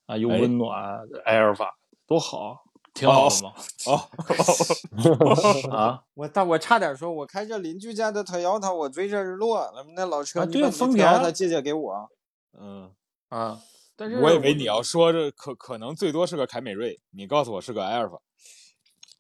[0.06, 2.64] 啊，又温暖，埃尔法多好，
[2.94, 3.52] 挺好的嘛。
[5.70, 12.10] 哦，啊， 我但我差点说，我开着邻居家的 Toyota，我追着日落，那老车，对丰田，他借借给我。
[12.58, 12.90] 嗯
[13.28, 13.60] 啊。
[13.98, 18.18] 但是我以为你要说这可可能最多是个凯美瑞，你告诉我是个埃尔法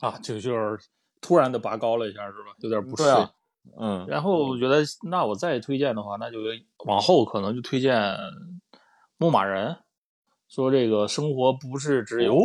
[0.02, 0.78] 啊，就就是
[1.22, 2.54] 突然的拔高了一下，是吧？
[2.60, 3.32] 有点不适啊，
[3.80, 6.40] 嗯，然后我觉得，那我再推荐的话，那就
[6.86, 8.18] 往后可能就推荐
[9.18, 9.78] 牧马人，
[10.50, 12.36] 说这个生活不是只有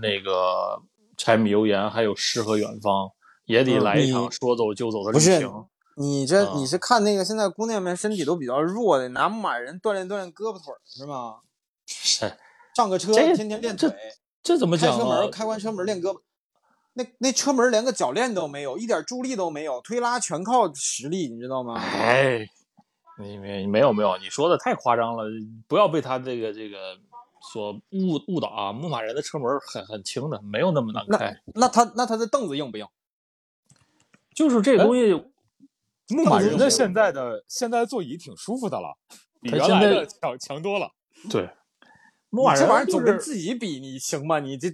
[0.00, 0.80] 那个
[1.16, 3.10] 柴米油盐，还有诗和远方，
[3.44, 5.66] 也得嗯来一场说走就走的不是旅行。
[5.96, 11.40] 你这啊你是看那个现在姑娘们身体都比较弱的，拿牧马人锻炼锻炼胳膊腿儿是吗？
[11.86, 12.32] 是
[12.76, 13.92] 上个车天天练腿，
[14.42, 15.30] 这怎么讲呢开车门？
[15.32, 16.20] 开关车门练胳膊。
[16.92, 21.80] 那那车门连个铰链都没有，一点助力都没有，推拉全靠实力，你知道吗？
[21.80, 22.46] 哎，
[23.18, 25.24] 你没没有没有，你说的太夸张了，
[25.68, 26.98] 不要被他这个这个
[27.52, 28.72] 所误误导啊！
[28.72, 32.86] 牧马人的车门很很轻的，没有那么难那开，那他那他的凳子硬不硬？
[34.34, 35.26] 就是这东西。
[36.12, 38.98] 牧马人的现在的现在的座椅挺舒服的了，
[39.40, 40.90] 比原来的强强多了。
[41.30, 41.48] 对，
[42.30, 44.40] 牧马人这玩意儿就是总跟自己比，你行吗？
[44.40, 44.72] 你这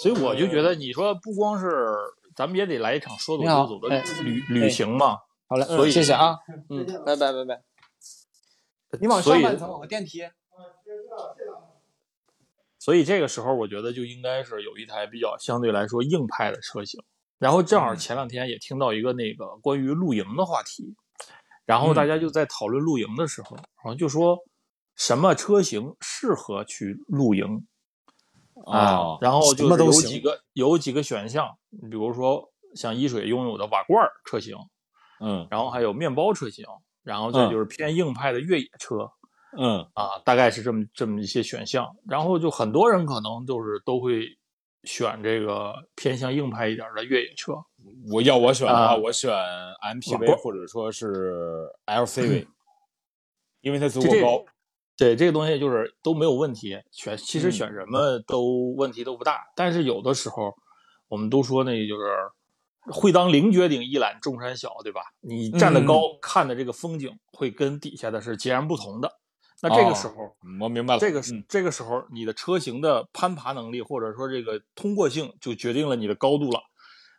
[0.00, 1.94] 所以我就觉得，你说不光是
[2.34, 5.18] 咱们也得来一场说走就走的哎旅旅行嘛。
[5.46, 6.38] 好嘞，所以谢谢啊，
[6.70, 7.62] 嗯，拜拜拜拜。
[8.98, 10.22] 你往上半层有个电梯，
[12.78, 17.02] 所以这个时候，我觉得就应该是有一台比较相对来说硬派的车型。
[17.38, 20.94] 然后正好前两天也听到一个那个关于露营的话题，
[21.66, 24.38] 然后大家就在讨论露营的时候，然后就说
[24.96, 27.66] 什么车型适合去露营
[28.66, 31.48] 啊哦，然后就是有几个有几个选项，
[31.90, 34.56] 比如说像一水拥有的瓦罐车型，
[35.20, 36.64] 嗯然后还有面包车型，
[37.02, 39.10] 然后再就是偏硬派的越野车。
[39.58, 44.24] 嗯啊，大概是这么这么一些选项，然后就很多人可能就是都会
[44.84, 47.54] 选这个偏向硬派一点的越野车。
[48.12, 52.46] 我要我选的话，啊我选 MPV 或者说是 LCV，
[53.62, 54.44] 因为它足够高。
[55.00, 60.54] 对这个东西就是都没有问题，选其实嗯选什么都问题都不大，但是有的时候
[61.08, 62.02] 我们都说那就是
[62.92, 65.00] 会当凌绝顶，一览众山小，对吧？
[65.22, 69.18] 你站得高、看的这个风景会跟底下的是截然不同的。
[69.62, 76.60] 那这个时候，嗯我明白了，这个是、嗯这个时候，你的车型的攀爬能力，或者说这个通过性，就决定了你的高度了。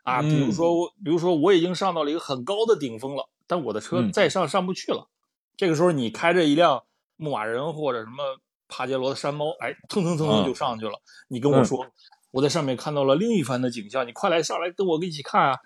[0.03, 5.07] 啊，比如嗯说，比如说我已经上到了一个很高的顶峰了，但我的车嗯再上上不去了。
[5.55, 6.83] 这个时候，你开着一辆
[7.21, 10.99] 牧马人或者什么帕杰罗的山猫，哎，蹭蹭蹭蹭嗯就上去了。
[11.27, 11.85] 你跟我说，
[12.31, 15.59] 我在上面看到了另一番的景象，你快来上来跟我一起看啊！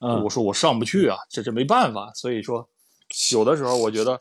[0.00, 2.10] 嗯我说我上不去啊，这这没办法。
[2.14, 2.66] 所以说，
[3.30, 4.18] 有的时候我觉得，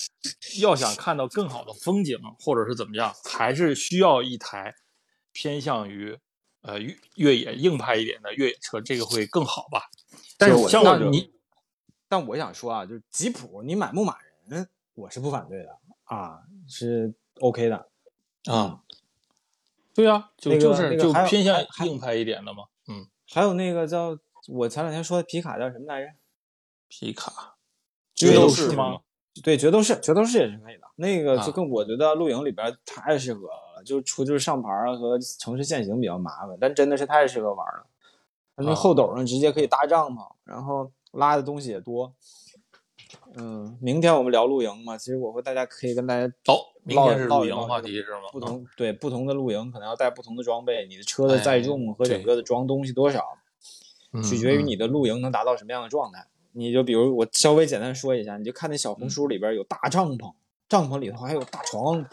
[0.59, 4.75] 要想看到更好的风景，或者是怎么样，还是需要一台
[5.31, 6.19] 偏向于
[6.63, 9.83] 呃越越野硬派一点的越野车，这个会更好吧？
[10.37, 11.31] 但是我像你，
[12.09, 14.17] 但我想说啊，就是吉普，你买牧马
[14.49, 15.77] 人，我是不反对的
[16.15, 17.87] 啊，是 OK 的。
[18.51, 18.81] 啊，
[19.93, 22.65] 对啊，就那个就是那个就偏向硬派一点的嘛。
[22.87, 24.17] 嗯，还有那个叫
[24.49, 26.11] 我前两天说的皮卡叫什么来着？
[26.89, 27.55] 皮卡
[28.13, 28.99] 决斗士士吗？
[29.41, 30.81] 对，决斗士，决斗士也是可以的。
[30.97, 37.87] 那个啊就跟我觉得露营里边太适合了，就出就是上牌和城市限行比较麻烦，但真的是太适合玩了。
[38.57, 42.13] 它那啊后斗上直接可以搭帐篷，然后拉的东西也多。
[43.35, 48.29] 嗯，明天我们聊露营嘛，其实我和大家可以跟大家哦，明天是露营话题是吗？
[48.31, 53.23] 不同对不同的露营可能要带不同的装备，你的车的载哎重和整个的装东西多少，
[54.13, 56.27] 嗯取决于嗯你的露营能达到什么样的状态。
[56.53, 60.33] 你就比如我稍微简单说一下，你就看那小红书里边有大帐篷，
[60.67, 62.05] 帐篷里头还有大床，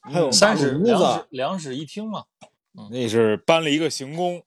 [0.00, 2.24] 还有三室两室炉子，两室一厅嘛。
[2.90, 4.42] 那是搬了一个行宫，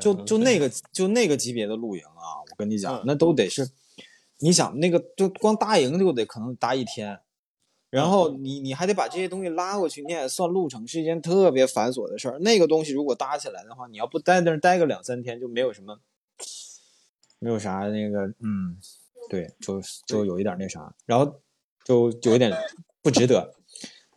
[0.00, 3.68] 就就那个就那个级别的露营啊，我跟你讲嗯，那都得是，
[4.40, 7.20] 你想那个就光搭营就得可能搭一天，
[7.90, 12.38] 然后你你还得把这些东西拉过去，你也算路程，是一件特别繁琐的事儿。
[12.40, 16.00] 那个东西如果搭起来的话，你要不待在那儿待个两三天，就没有什么，
[17.38, 18.78] 没有啥那个，嗯，
[19.28, 21.40] 对，就就有一点那啥，然后
[21.84, 22.52] 就有一点
[23.02, 23.54] 不值得。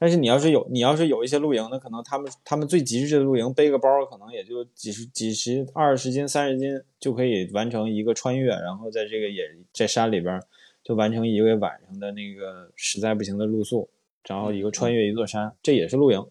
[0.04, 10.38] 但是你要是有，你要是有一些露营的，可能他们他们最极致的露营，背个包可能也就几十几十二十斤三十斤就可以完成一个穿越，然后在这个野在山里边
[10.84, 13.90] 就完成一个晚上的那个实在不行的露宿，
[14.26, 16.22] 然后一个穿越一座山，这也是露营。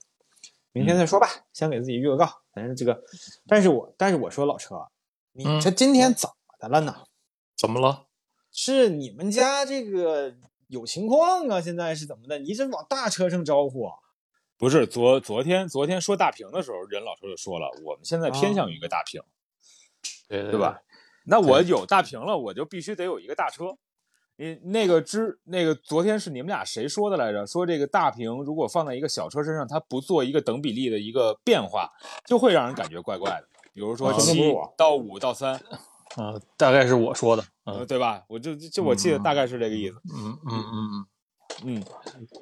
[0.73, 2.29] 明天再说吧，先给自己预个告。
[2.53, 3.03] 但是这个，
[3.47, 4.87] 但是我但是我说老车，
[5.33, 6.95] 你嗯这今天怎么的了呢？
[7.57, 8.05] 怎么了？
[8.51, 10.35] 是你们家这个
[10.73, 11.61] 有情况啊？
[11.61, 12.39] 现在是怎么的？
[12.39, 13.95] 你这往大车上招呼啊？
[14.57, 19.21] 不是昨昨天昨天说大屏的时候，任老师就说了，我们现在偏向于一个大屏，
[20.29, 20.81] 对对吧？？
[21.27, 23.77] 那我有大屏了，我就必须得有一个大车。
[24.37, 27.47] 你那个之那个昨天是你们俩谁说的来着？
[27.47, 31.91] 说这个大屏如果放在一个小车身上，它不做一个等比例的一个变化，
[32.27, 33.49] 就会让人感觉怪怪的。
[33.75, 35.63] 比如说啊七到五到三，
[36.17, 38.23] 啊，大概是我说的，嗯，对吧？
[38.29, 39.97] 我就就我记得大概是这个意思。
[40.15, 41.07] 嗯嗯嗯嗯。
[41.65, 41.85] 嗯，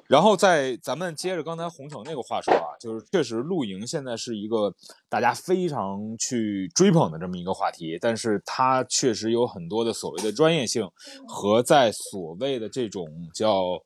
[0.07, 4.73] 然后在咱们接着刚才红城那个话说啊，就是确实露营现在是一个
[5.09, 10.89] 大家非常去追捧的这么一个话题，但是它确实有很多的所谓的专业性
[11.27, 13.81] 和在所谓的这种叫。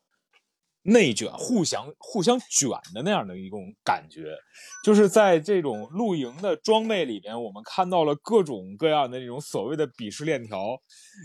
[0.87, 4.37] 内卷，互相互相卷的那样的一种感觉，
[4.83, 10.79] 就是在这种露营的装备里面，我们看到了各种各样的这种所谓的鄙视链条，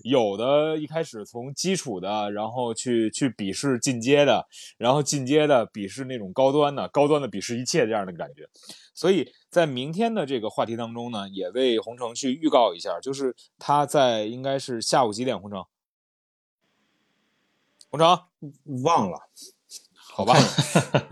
[0.05, 4.47] 有的一开始从基础的，然后去去鄙视进阶的，
[4.79, 8.49] 然后进阶的鄙视那种高端的，高端的鄙视一切这样的感觉。
[8.95, 15.63] 所以在明天的这个话题当中呢，也为红城去预告一下，就是他在应该是下午几点，红城。
[17.91, 18.09] 红城
[18.85, 19.19] 忘了，
[20.13, 20.35] 好吧，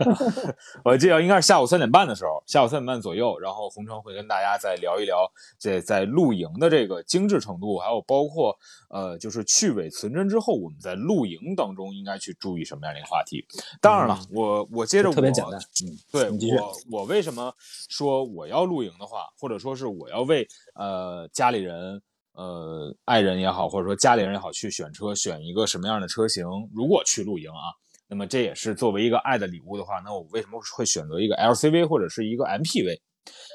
[0.84, 8.56] 我记得应该是下午三点半的时候，下午三点半左右，然后红城会跟大家再聊一聊这在露营的这个精致程度，还有包括
[8.90, 13.44] 呃，就是去伪存真之后，我们在露营当中应该去注意什么样的一个话题。
[13.80, 17.54] 当然了，我我接着特别简单，嗯，对我我为什么
[17.88, 22.02] 说我要露营的话，或者说是我要为呃家里人。
[22.38, 26.46] 呃，爱人也好，或者说家里人也好，去选车，选一个什么样的车型？
[26.72, 27.74] 如果去露营啊，
[28.06, 33.00] 那么这也是作为一个爱的礼物的话，那我为什么会选择一个 LCV 或者是一个 MPV？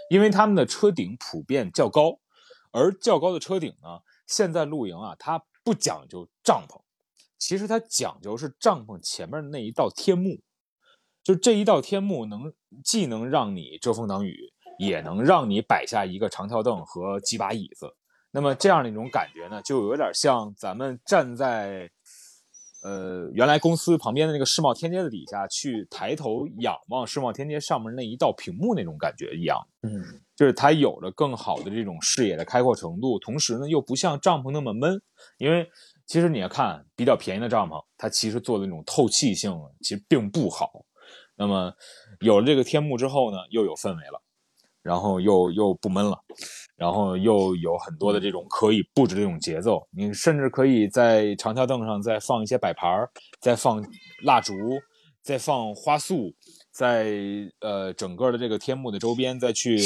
[0.10, 2.20] 因为他们的车顶普遍较高，
[2.74, 6.82] 而较高的车顶呢，现在露营啊，它不讲究帐篷，
[7.40, 10.42] 其实它讲究是帐篷前面的那一道天幕，
[11.24, 12.54] 就这一道天幕能
[12.84, 14.38] 既能让你遮风挡雨，
[14.78, 17.96] 也能让你摆下一个长条凳和几把椅子。
[18.36, 21.88] 那么这样的一种感觉呢，就有点像咱们站在，
[22.82, 29.64] 呃，原来公司旁边的那个世贸天阶的底下去抬头仰望世贸天阶上面那一道屏幕那种感觉一样。
[29.84, 30.04] 嗯，
[30.36, 35.00] 就是它有了更好的这种视野的开阔程度，同时呢又不像帐篷那么闷。
[35.38, 35.70] 因为
[36.08, 40.84] 其实你要看比较便宜的帐篷，它其实做的那种透气性其实并不好。
[41.36, 41.72] 那么
[42.20, 44.23] 有了这个天幕之后呢，又有氛围了。
[44.84, 46.20] 然后又又不闷了，
[46.76, 53.10] 然后又有很多的这种可以布置这种节奏，你甚至可以在长条凳上再放一些摆盘儿，
[53.40, 53.82] 再放
[54.24, 54.54] 蜡烛，
[55.22, 56.36] 再放花束，
[56.70, 57.16] 在
[57.62, 59.78] 呃整个的这个天幕的周边再去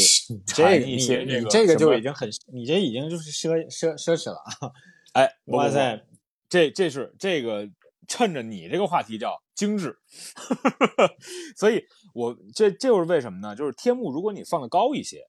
[0.47, 4.71] 这一些这个这个就已经很，你这已经就是奢奢奢侈了啊！
[5.13, 6.03] 哎，哇塞，
[6.49, 7.69] 这这是这个
[8.07, 9.95] 趁着你这个话题叫精致，
[11.55, 11.83] 所以。
[12.17, 13.55] 我这这就是为什么呢？
[13.55, 15.23] 就是天幕，如果你放的高一些，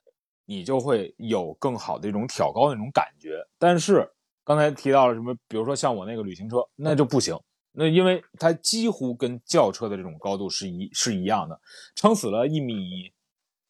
[0.46, 3.46] 你就会有更好的一种挑高的那种感觉。
[3.58, 4.10] 但是
[4.42, 7.38] 刚才提到了什么，比如说像我那个旅行车，那就不行。
[7.72, 11.60] 那因为它几乎跟轿车的这种高度是一是一样的，
[11.94, 13.12] 撑死了一米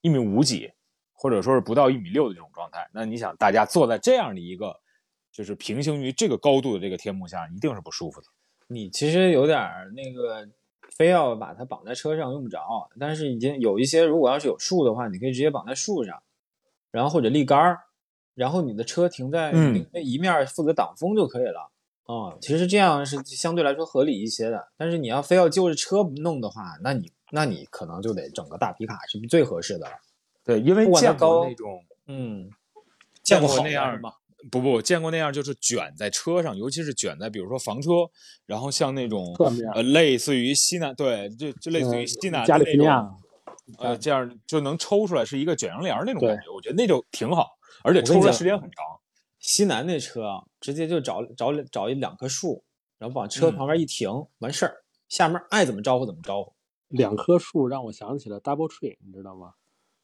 [0.01, 0.71] 一米五几，
[1.13, 2.89] 或者说是不到一米六的这种状态。
[2.95, 4.79] 那你想，大家坐在这样的一个
[5.33, 8.29] 就是平行于这个高度的这个天幕下，一定是不舒服的。
[8.69, 9.61] 你其实有点
[9.93, 10.49] 那个。
[10.99, 16.21] 非要把它绑在车上用不着，但是已经有一些，如果要是有树的话，你可以直接绑在树上，
[16.91, 17.79] 然后或者立杆儿，
[18.35, 19.53] 然后你的车停在
[19.93, 21.71] 那一面负责挡风就可以了。
[22.05, 24.69] 啊，其实这样是相对来说合理一些的。
[24.77, 29.93] 但是你要非要就着车弄的话，那你那你可能就得整个大皮卡是最合适的了。
[30.45, 32.51] 对，因为见过那种，嗯，
[33.23, 34.15] 见过那样吗？
[34.51, 37.91] 不不，见过那样就是卷在车上，尤其是卷在比如说房车，
[38.47, 39.35] 然后像那种
[39.75, 43.17] 呃类似于西南对，就就类似于西南的那种，
[43.79, 47.47] 呃这样就能抽出来是一个卷阳帘那种感觉，我觉得那就挺好，
[47.83, 48.85] 而且抽出来时间很长。
[49.39, 52.65] 西南那车啊，直接就找找找一两棵树，
[52.99, 56.53] 然后往车旁边一停，完事儿，下面爱怎么招呼怎么招呼。
[56.89, 59.53] 两棵树让我想起了 Double Tree，你知道吗？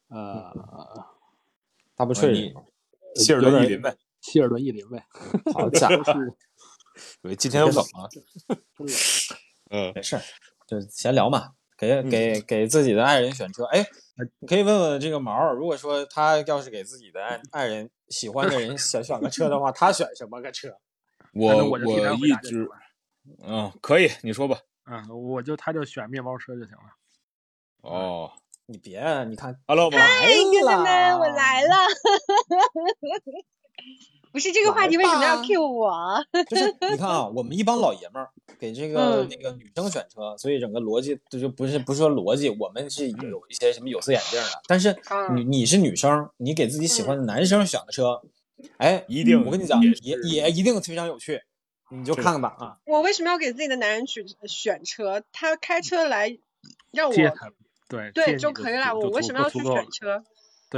[0.07, 0.53] 呃
[1.97, 2.53] ，Double Tree，
[3.15, 3.95] 希尔顿逸林呗。
[4.25, 5.05] 希尔顿逸林呗，
[5.53, 6.03] 好家伙，
[7.37, 8.09] 今天有梗啊，
[9.69, 10.21] 嗯，没事儿，
[10.65, 13.85] 就闲聊嘛，给给给自己的爱人选车，哎，
[14.39, 20.75] 你可以问问这个毛，如果说他要是给自己的爱爱人喜欢的人选选个车的话，他选什么个车？
[21.33, 22.67] 我我一直，
[23.43, 24.57] 嗯，可以，你说吧，
[24.89, 26.79] 嗯，我就他就选面包车就行了。
[27.81, 28.31] 哦，
[28.65, 31.75] 你别，你看，Hello，嗨，哥哥们，我来了。
[34.31, 36.25] 不是这个话题为什么要 Q 我？
[36.49, 44.61] 就是 你看啊，我们一帮老爷们儿给这个那个女生选车，所以整个逻辑就就不是不是说逻辑，我们是有一些什么有色眼镜的。
[44.67, 44.93] 但是
[45.33, 48.21] 你你是女生，你给自己喜欢的男生选的车，
[48.77, 51.41] 哎，一定我跟你讲，也也一定非常有趣，
[51.91, 52.77] 你就看看吧啊。
[52.85, 55.23] 我为什么要给自己的男人去选车？
[55.31, 56.37] 他开车来
[56.91, 57.15] 让我
[57.87, 58.93] 对对就可以了。
[58.93, 60.25] 我为什么要去选车？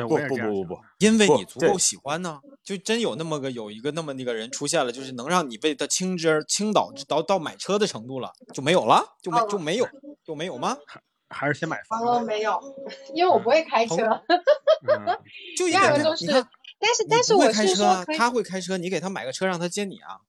[0.05, 9.87] 对，不不不不不，因为你足够喜欢呢，就真有那么个有一个那么那个人出现了，就是能让你被他倾之倾倒到到买车的程度了，就没有了，就没就没有
[10.23, 10.77] 就没有吗？
[11.29, 12.57] 还是先买房哦，没有，
[13.13, 13.95] 因为我不会开车。
[14.87, 15.19] 嗯，
[15.57, 16.27] 就一第二个个就是，
[16.79, 20.21] 但是但是我会开车啊，是说他会开车，你给他买个车让他接你啊。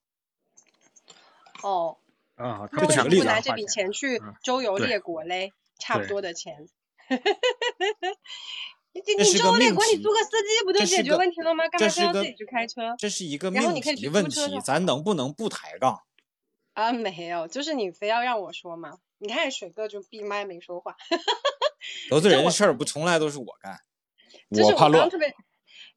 [1.63, 1.99] 哦，
[2.35, 5.53] 啊，他不想拿这笔钱钱去嗯周游列国嘞？
[5.79, 6.69] 差不多的钱。
[9.07, 11.69] 你你这是个周游列国，你租个司机不就解决问题了吗？
[11.69, 12.95] 干嘛非要自己去开车？
[12.99, 16.03] 这是一个命题问题咱能不能不抬杠？
[16.75, 18.99] 啊，没有，就是你非要让我说嘛。
[19.19, 20.97] 你看水哥就闭麦没说话，
[22.09, 23.81] 得罪人的事儿不从来都是我干。
[24.51, 25.05] 就是怕乱。
[25.05, 25.35] 我刚特别，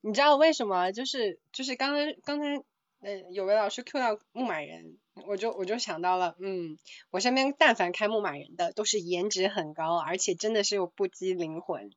[0.02, 0.92] 你知道为什么？
[0.92, 2.56] 就是就是刚才刚才
[3.02, 4.98] 呃有位老师 Q 到牧马人，
[5.28, 6.78] 我就我就想到了，嗯，
[7.10, 11.92] 我身边但凡开牧马人的都是颜值很高，而且真的是有不羁灵魂，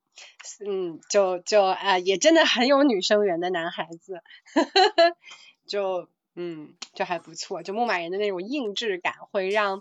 [0.67, 4.21] 嗯，就就啊、也真的很有女生缘的男孩子，
[5.67, 9.81] 就嗯就还不错，就牧马人的那种硬质感会让。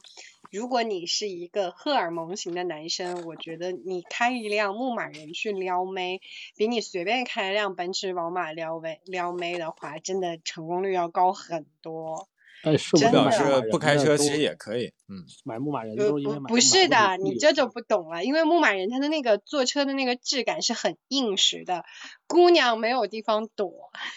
[0.51, 6.21] 如果你是一个荷尔蒙型的男生，我觉得你开一辆牧马人去撩妹，
[6.55, 12.29] 比你随便开一辆奔驰、宝马撩妹撩妹的话，真的成功率要高很多。
[12.63, 21.85] 哎，是不是真的表示买牧马人不开车其实也可以，嗯，买牧马人不都是因为买不不是的，你这就就不懂了，因为牧马人它的那个坐车的那个质感是很硬实的，
[22.27, 23.71] 姑娘没有地方躲，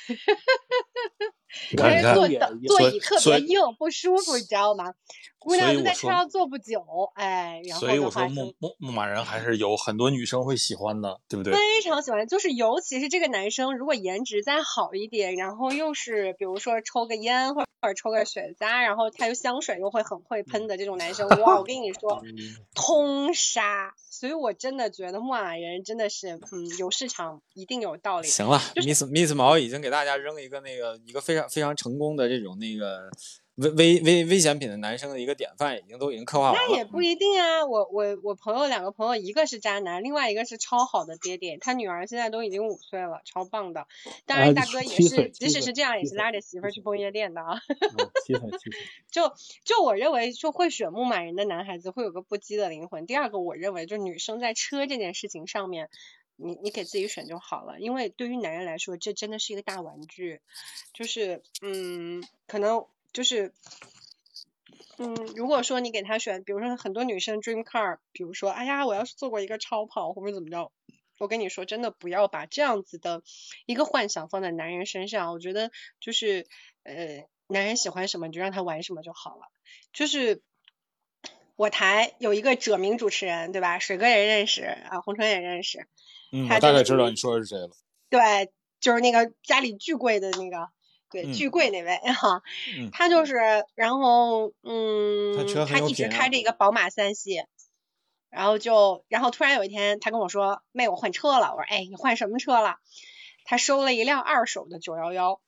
[1.70, 4.92] 你看看因为坐也也座椅特别硬，不舒服，你知道吗？
[5.38, 6.82] 姑娘就在车上坐不久，
[7.14, 11.52] 哎，然后所以我说牧牧牧马人还是有很多女生会喜欢的，对不对？
[11.54, 22.20] 非常喜欢，就是尤其是这个男生，如果颜值再好一点，然后又是比如说抽个烟或者抽个雪茄，然后他又香水又会很会喷的这种男生，哇，我跟你说，
[22.74, 23.94] 通杀。
[24.08, 28.26] 所以我真的觉得牧马人真的是，嗯，有市场一定有道理。
[28.26, 33.10] 行了就是，Miss Miss 毛已经给大家扔一个那个一个非常非常成功的这种那个
[33.56, 36.68] 危危危危险品的男生的一个典范，已经都已经刻画完了。
[36.68, 43.86] 那也不一定啊，我我我朋友两个朋友，一个是渣男，另外一个是超好的爹爹，他女儿现在都已经五岁了，超棒的。
[44.26, 47.58] 当然，啊大哥也是，即使是这样，也是拉着媳妇儿去蹦夜店的啊。
[47.70, 48.78] 嗯七岁七岁，
[49.10, 49.32] 就
[49.64, 53.06] 就我认为，就会选牧马人的男孩子会有个不羁的灵魂。
[53.06, 55.88] 第二个，我认为就女生在车这件事情上面，
[56.36, 60.40] 你你给自己选就好了，因为对于男人来说，这真的是一个大玩具，
[60.92, 63.52] 就是嗯，可能就是。
[64.98, 70.72] 嗯，如果说你给他选，比如说很多女生 dream car，比如说，哎呀，我要是坐过一个超跑或者怎么着，
[71.18, 73.22] 我跟你说，真的不要把这样子的
[73.66, 75.32] 一个幻想放在男人身上。
[75.34, 75.70] 我觉得
[76.00, 76.46] 就是，
[76.82, 79.42] 呃，男人喜欢什么你就让他玩什么就好了。
[79.92, 80.40] 就是
[81.56, 83.78] 我台有一个者名主持人，对吧？
[83.78, 85.86] 水哥也认识啊，红春也认识。
[86.32, 87.70] 我大概知道你说的是谁了。
[88.08, 90.68] 对，就是那个家里巨贵的那个，
[91.10, 92.42] 对，嗯巨贵那位哈，
[92.76, 92.90] 嗯。
[92.92, 93.34] 他就是，
[93.74, 97.42] 然后嗯，他一直开着一个宝马三系，
[98.30, 102.76] 然后就，然后突然有一天他跟我说，妹，我换车了，我说，哎，你换什么车了？
[103.44, 105.40] 他收了一辆二手的九幺幺，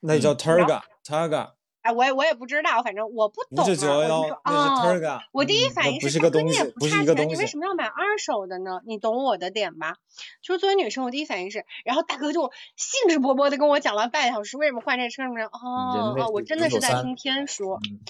[0.00, 0.36] 那叫嗯。
[0.36, 1.52] Targa Targa，
[1.82, 5.20] 哎，我也我也不知道，反正我不懂啊，不是九幺我就幺，那是哦 Targa。
[5.32, 7.46] 我第一嗯反应是大哥你也个东西，不差钱，一个东西你为。
[7.46, 8.80] 什么要买二手的呢？
[8.86, 9.96] 你懂我的点吧？
[10.40, 15.46] 就是作为女生，我第一反应是，然后大哥就兴致勃勃的跟我讲了半小时为什么换这车什么的。
[15.46, 17.78] 哦哦，我真的是在听天说。
[17.84, 18.00] 嗯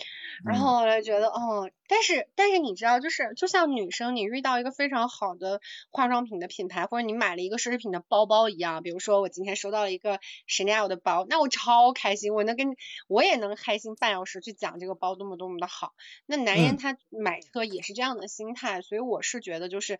[0.44, 10.18] 然后我就觉得，哦，但是但是你知道，就是就像女生，你遇到一个非常好的化妆品的品牌，或者你买了一个奢侈品的包包一样，比如说我今天收到了一个
[10.48, 12.76] Chanel 的包，那我超开心，我能跟
[13.08, 15.92] 我也能开心半小时去讲这个包多么多么的好。
[16.26, 19.98] 那男人嗯他买车也是这样的心态，所以我是觉得就是。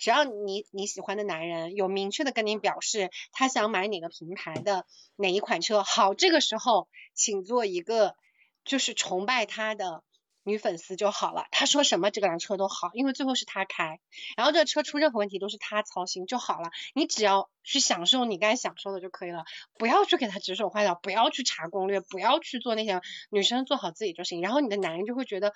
[0.00, 8.14] 只要你你喜欢的男人有明确的跟你表示他想买哪个品牌的哪一款车，好，这个时候请做一个
[8.68, 10.04] 就是崇拜他的
[10.44, 11.46] 女粉丝就好了。
[11.50, 13.98] 他说什么这辆车都好，因为最后是他开，
[14.36, 16.70] 然后这车出任何问题都是他操心就好了。
[16.94, 19.44] 你只要去享受你该享受的就可以了，
[19.78, 23.00] 不要去给他指手画脚，不要去查攻略，不要去做那些
[23.30, 24.40] 女生做好自己就行。
[24.42, 25.52] 然后你的男人就会觉得，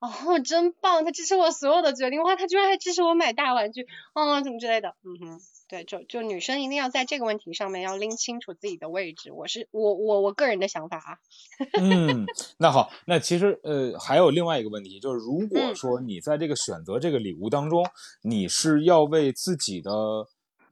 [0.00, 5.40] 哦，真棒，他支持我所有的决定，哇，他居然还支持我买大玩具，哦，怎么之类的，嗯哼。
[5.68, 9.32] 对，就就女生一定要在这个问题上面要拎清楚自己的位置。
[9.32, 11.18] 我是我我我个人的想法啊。
[11.80, 12.24] 嗯，
[12.58, 17.84] 那好，那其实呃还有另外一个问题，就是如果嗯说你在这个选择这个礼物当中，
[18.22, 19.90] 你是要为自己的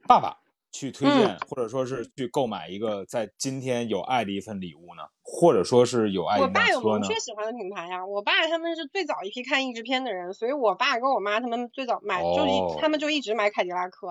[0.07, 0.39] 爸爸
[0.71, 5.03] 去推荐，嗯或者说是去购买一个在今天有爱的一份礼物呢？
[5.27, 6.81] 或者说是有爱一我爸有？
[6.81, 14.09] 明确喜欢的品牌呀，我爸他们是最早一批看译制片的人，所以我爸跟我妈他们最早买、就哦一他们就一直买凯迪拉克，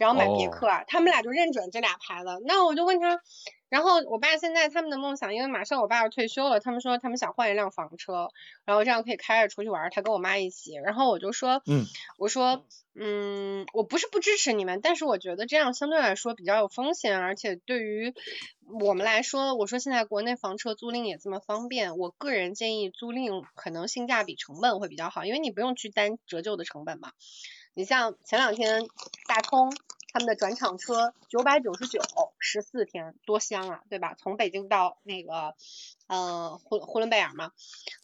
[0.00, 2.42] 然后买别哦克，他们俩就认准这俩牌子。
[2.46, 3.20] 那我就问他，
[3.68, 8.30] 然后我爸现在他们的梦想，因为马上我爸要退休了，他们说他们想换一辆房车，
[8.64, 10.72] 然后这样可以开着出去玩儿，他跟我妈一起。
[10.72, 11.84] 然后我就说，嗯，
[12.16, 18.14] 我说，嗯，我不是不支持你们，但是我觉得这样相对来说比较有风险，而且对于
[18.80, 27.12] 我们来说，我说现在国内房车租赁也这么方便，我个人建议租赁可能性价比成本会比较好，因为你不用去担折旧的成本嘛。
[27.80, 28.86] 你像前两天
[29.26, 29.74] 大通
[30.12, 31.98] 他们的转场车九百九十九，
[32.38, 34.14] 十四天多香啊，对吧？
[34.18, 35.54] 从北京到那个
[36.06, 37.52] 呃呼呼伦贝尔嘛，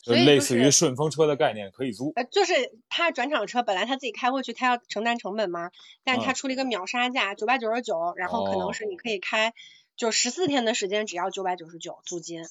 [0.02, 2.10] 就所以就类似于顺风车的概念可以租。
[2.16, 5.70] 呃，就是他转场车本来他自己开过去，他要承担成本嘛，
[6.04, 9.52] 但是他嗯出了一个秒杀价九百九十九，然后可能哦是你可以开
[9.94, 12.46] 就十四天的时间，只要九百九十九租金。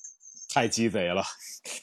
[0.47, 1.23] 太鸡贼了，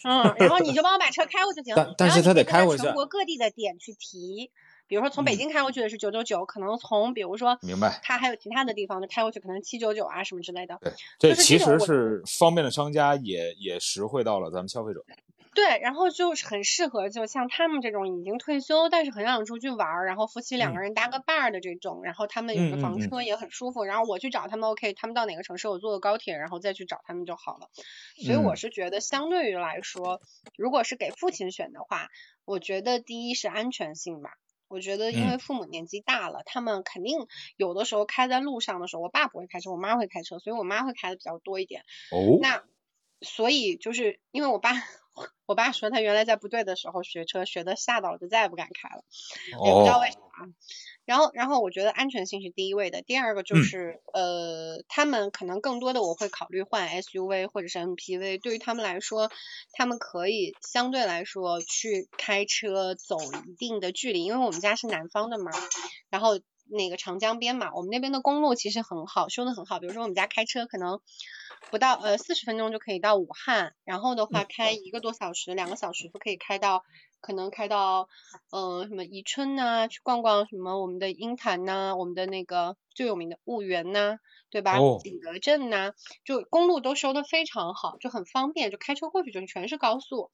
[0.05, 1.77] 嗯，然后你就帮我把车开过去就行。
[1.85, 4.51] 但但是他得开回去全国各地的点去提，
[4.93, 7.99] 比如说从北嗯京开过去的是九九九，可能从比如说明白？
[8.03, 10.79] 他还有其他的地方的开过去，可能七九九啊什么之类的。
[10.83, 15.03] 对，这其实是方便的商家也也实惠到了咱们消费者。
[15.55, 27.71] 对，然后就是很适合，就像他们这种已经退休，但是很想出去玩儿，然后夫妻两个人搭个伴儿的这种，然后他们有个房车也很舒服，然后我去找他们，OK，他们到哪个城市我坐个高铁，然后再去找他们就好了。
[28.23, 30.21] 所以我嗯是觉得，相对于来说，
[30.59, 32.09] 如果是给父亲选的话，
[32.45, 34.33] 我觉得第一是安全性吧。
[34.73, 41.83] 我觉得，因为嗯父母年纪大了，他们肯定有的时候开在路上的时候，我爸不会开车，我妈会开车，所以我妈会开的比较多一点。
[42.11, 42.65] 哦，那
[43.23, 44.71] 所以就是因为我爸，
[45.47, 49.05] 我爸说他原来在部队的时候学车学的吓到了，就再也不敢开了，
[49.65, 50.49] 也不知道为哦，啥。
[51.05, 59.31] 然后，然后我觉得安全性是第一位的，第二个就嗯是、呃，他们可能更多的我会考虑换 SUV 或者是 MPV，对于他们来说，
[59.73, 65.51] 他们可以相对来说去开车走一定的距离，因为我们家是南方的嘛，
[66.09, 66.39] 然后
[66.71, 69.81] 那个长江边嘛，我们那边的公路其实很好，修的很好。
[69.81, 71.01] 比如说我们家开车可能
[71.71, 76.85] 不到呃四十分钟就可以到武汉，然后的话开一个多小时、两个小时就可以开到，
[77.21, 78.09] 可能开到
[78.51, 84.19] 呃什么宜春呐、去逛逛什么我们的鹰潭呐、我们的那个最有名的婺源呐、
[84.51, 84.81] 对吧？
[84.81, 85.93] 哦景德镇呐、
[86.25, 90.31] 就公路都修的非常好，就很方便，就开车过去就全是高速。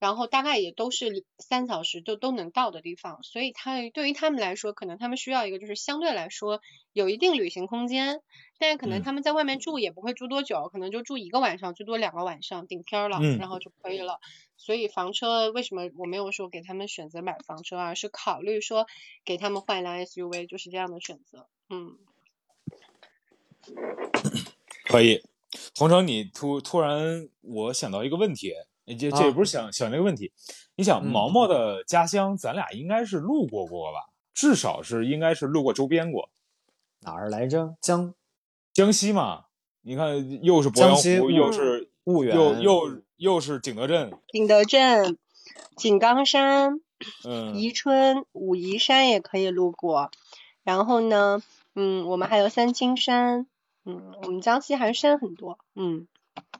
[0.00, 8.22] 然后大概也都是三小时就都能到的地方，所以他对于他们来说，可能他们需要一个就是相对来说有一定旅行空间，
[8.58, 14.18] 但是可能嗯他们在外面住也不会住多久，可能就住一个晚上，最多两个晚上顶天儿了，嗯然后就可以了。
[14.56, 18.86] 所以房车为什么我没有说给他们选择买房车啊，是考虑说
[19.24, 21.46] 给他们换一辆 SUV，就是这样的选择。
[21.68, 21.98] 嗯，
[24.84, 25.22] 可以。
[25.74, 28.54] 同城，你突突然我想到一个问题，
[28.94, 30.32] 这这也啊不是想、想这个问题，
[30.76, 34.10] 你想嗯毛毛的家乡，咱俩应该是路过过吧？
[34.32, 36.30] 至少是应该是路过周边过。
[37.00, 37.76] 哪儿来着？
[37.80, 38.14] 江
[38.72, 39.46] 江西嘛，
[39.82, 45.18] 你看又是鄱阳湖，又是婺源，又又又是景德镇，景德镇、
[45.76, 46.80] 井冈山、
[47.24, 50.10] 嗯，宜春、武夷山也可以路过，
[50.62, 51.42] 然后呢，
[51.74, 53.46] 嗯，我们还有三清山，
[53.84, 56.06] 嗯，我们江西还是山很多，嗯，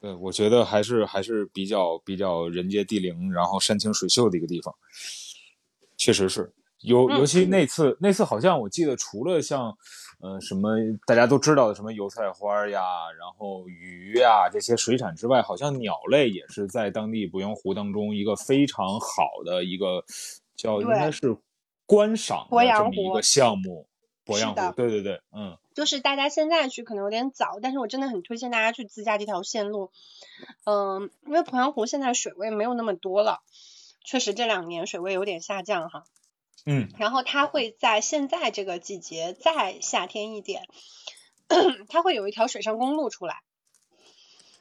[0.00, 4.74] 对，我觉得还是还是比较比较人杰地灵，然后山清水秀的一个地方，
[5.96, 6.52] 确实是。
[6.80, 9.76] 尤嗯尤其那次，那次好像我记得，除了像，
[10.20, 12.80] 呃，什么大家都知道的什么油菜花呀，
[13.18, 20.02] 然后鱼呀这些水产之外，好像鸟类也是在当地鄱阳湖当中一个非常好的一个
[20.56, 21.36] 叫应该是
[21.84, 23.86] 观赏的这么一个项目。
[24.34, 29.90] 鄱阳湖是的，对对对，嗯，就是大家现在去可能有点早，但是我真的很推荐大家去自驾这条线路，
[30.64, 33.42] 嗯，因为鄱阳湖现在水位没有那么多了，
[34.04, 36.04] 确实这两年水位有点下降哈，
[36.66, 40.62] 嗯，然后它会在现在这个季节再夏天一点，
[41.88, 43.36] 它会有一条水上公路出来。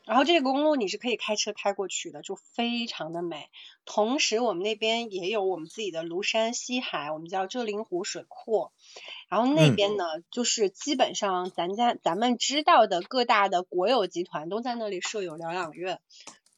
[0.10, 3.48] 然后这个公路你是可以开车开过去的，就非常的美。
[3.86, 8.72] 同时我们那边也有我们自己的庐山西海，我们叫遮陵湖水库。
[9.28, 16.00] 然后那嗯边呢，就是基本上咱家咱们知道的各大的国有集团都在那里设有疗养院。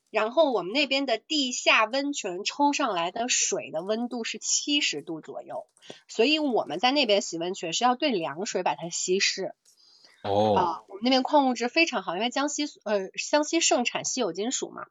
[0.09, 5.67] 然后我们那边的地下温泉抽上来的水的温度是七十度左右，
[6.07, 9.53] 所以我们在那边洗温泉是要兑凉水把它稀释。
[10.23, 14.85] 哦，啊，我们那边矿物质非常好，因为江西呃江西盛产稀有金属嘛，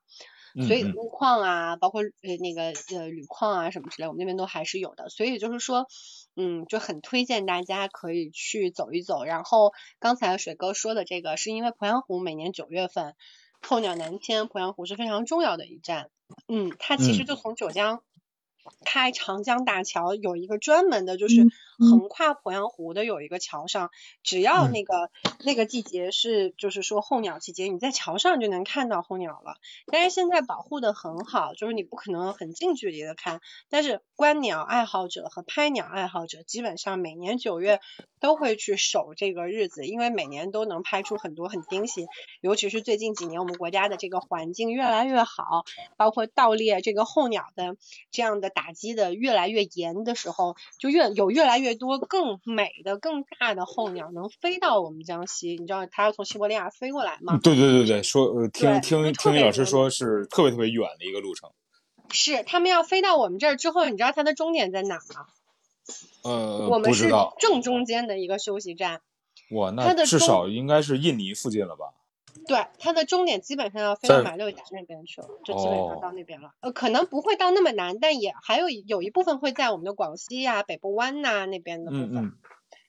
[0.66, 5.08] 所以嗯嗯钼矿啊，包括呃那个呃铝矿啊什么之类，我们那边都还是有的。
[5.08, 5.86] 所以就是说，
[6.34, 9.24] 嗯，就很推荐大家可以去走一走。
[9.24, 13.14] 然后刚才水哥说的这个，是因为鄱阳湖每年九月份
[13.62, 16.10] 候鸟南迁鄱阳湖是非常重要的一站。
[16.48, 18.02] 嗯，它其实嗯就从九江
[18.84, 21.46] 开长江大桥，有一个专门的，就是
[21.78, 23.90] 横跨鄱阳湖的有一个桥上，
[24.22, 25.10] 只要嗯那个、
[25.44, 29.56] 那个季节是就是说候鸟季节，你在桥上就能看到候鸟了。
[29.86, 37.80] 但是现在保护的很好，就是你不可能很近距离的看，但是观鸟爱好者和拍鸟爱好者基本上每年九月
[38.20, 42.06] 都会去守这个日子，因为每年都能拍出很多很惊喜。
[42.40, 45.64] 尤其是最近几年，我们国家的这个环境越来越好，
[45.96, 47.76] 包括盗猎这个候鸟的
[48.10, 55.56] 这样的打击的越来越严的时候，就越有越来越多更美的、更大的候鸟能飞到我们江西。
[55.56, 57.40] 你知道它要从西伯利亚飞过来吗？
[57.42, 61.50] 对对对对，说呃听听听李老师说是特别特别远的一个路程。
[62.12, 65.26] 是，他们要飞到我们这儿之后，你知道它的终点在哪吗？
[66.22, 69.00] 呃，我们是正中间的一个休息站。
[69.52, 71.94] 哇，它的至少应该是印尼附近了吧？
[72.46, 76.52] 对，它的终点基本上要飞到马六甲那边去了，就基本哦上到那边了。
[76.60, 82.16] 呃，可能不会到那么难，但也还有一有一部分会在我们的广西呀、北部湾呐、那边的部分。
[82.16, 82.32] 嗯嗯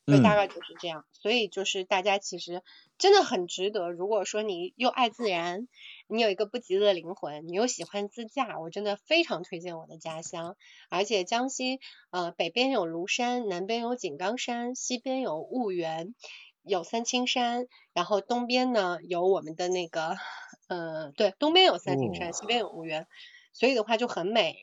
[0.03, 1.05] 对，大嗯概就是这样。
[1.11, 2.63] 所以就是大家其实
[2.97, 3.91] 真的很值得。
[3.91, 5.67] 如果说你又爱自然，
[6.11, 10.57] 你有一个不羁的灵魂，你又喜欢自驾，我真的非常推荐我的家乡。
[10.89, 16.13] 而且江西呃北边有庐山，南边有井冈山，西边有婺源，
[16.63, 20.17] 有三清山，然后东边呢有我们的那个
[20.67, 23.07] 呃对，东边有三清山，西边有婺源，
[23.53, 24.57] 所以的话就很美。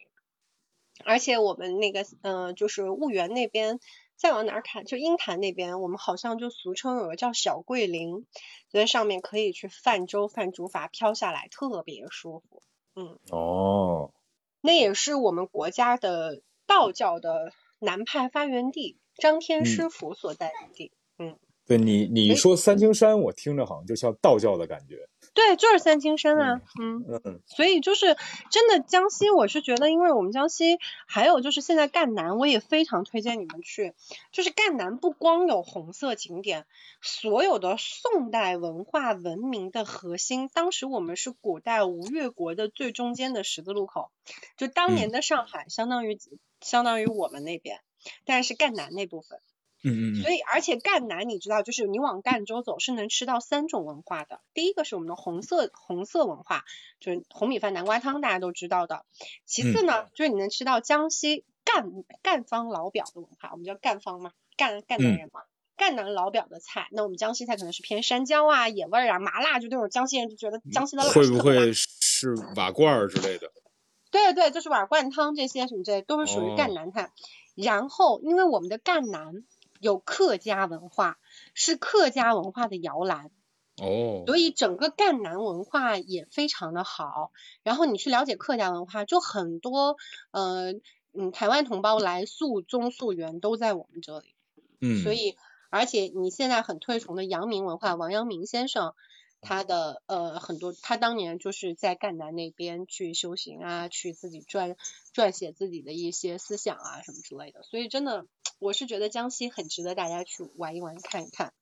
[1.04, 3.78] 而且我们那个呃，就是婺源那边，
[4.18, 8.26] 再往哪儿看，就鹰潭那边，我们好像就俗称有个叫小桂林，
[8.68, 12.62] 就在上面可以去泛舟、泛竹筏飘下来，特别舒服。
[12.96, 14.12] 嗯哦，
[14.60, 20.90] 那也是我们国家的道教的南派发源地，张天嗯师府所在地。
[21.16, 25.08] 嗯对你你说三清山，我听着好像就像道教的感觉。
[25.38, 27.04] 对，就是三清山啊，嗯。
[27.24, 28.16] 嗯所以就是
[28.50, 33.94] 真的江西，我是觉得，因为我们江西还有就是现在赣南，我也非常推荐你们去。
[34.32, 36.66] 就是赣南不光有红色景点，
[37.00, 44.10] 所有的宋代文化文明的核心，当时我们是古代吴越国的最中间的十字路口，
[44.56, 46.18] 就当年的上海相当于、
[46.60, 47.78] 相当于我们那边，
[48.24, 49.38] 但是赣南那部分。
[49.84, 54.40] 嗯嗯所以，而且赣南你知道，就是你往赣州走是能吃到三种文化的。
[54.54, 56.64] 第一个是我们的红色红色文化，
[57.00, 59.04] 就是红米饭、南瓜汤，大家都知道的。
[59.46, 65.42] 其次呢，就是你能吃到江西赣赣方老表的文化，我们叫赣方嘛，赣赣南人嘛。
[65.76, 73.52] 赣南老表的菜，那我们江西菜可能是偏山椒啊、野味儿啊、麻辣，就那种江西人就觉得江西的辣会不会是瓦罐儿之类的？
[74.10, 77.12] 对对，就是瓦罐汤这些什么之类，都是属于赣哦南菜。
[77.54, 79.44] 然后，因为我们的赣南
[79.80, 81.18] 有客家文化，
[81.54, 83.30] 是客家文化的摇篮，
[83.76, 87.32] 哦，所以整个赣南文化也非常的好。
[87.62, 89.96] 然后你去了解客家文化，就很多
[90.30, 90.72] 呃
[91.12, 94.34] 嗯台湾同胞来溯宗溯源都在我们这里。
[94.80, 95.36] 嗯，所以，
[95.70, 98.94] 而且你现在很推崇的阳明文化，王阳明先生，
[99.40, 104.76] 他的呃很多，他当年就是在赣南那边去修行啊，去自己撰
[105.14, 107.62] 撰写自己的一些思想啊什么之类的。
[107.62, 108.26] 所以真的，
[108.58, 111.52] 我是觉得江西很值得大家去玩一玩、看一看。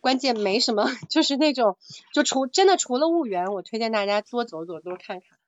[0.00, 1.76] 关键没什么， 就是那种，
[2.12, 5.38] 就除真的除了婺源，我推荐大家多走走，多看看。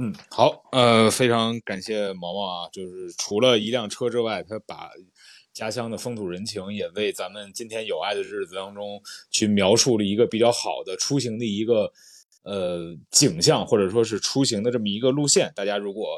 [0.00, 4.92] 嗯，好，呃，非常感谢毛毛啊，就是除了一辆车之外，他把
[5.58, 11.92] 家乡的风土人情也为咱们今天有爱的日子当中去描述了一个比较好的出行的一个
[12.44, 15.50] 呃景象，或者说是出行的这么一个路线。
[15.56, 16.10] 大家如果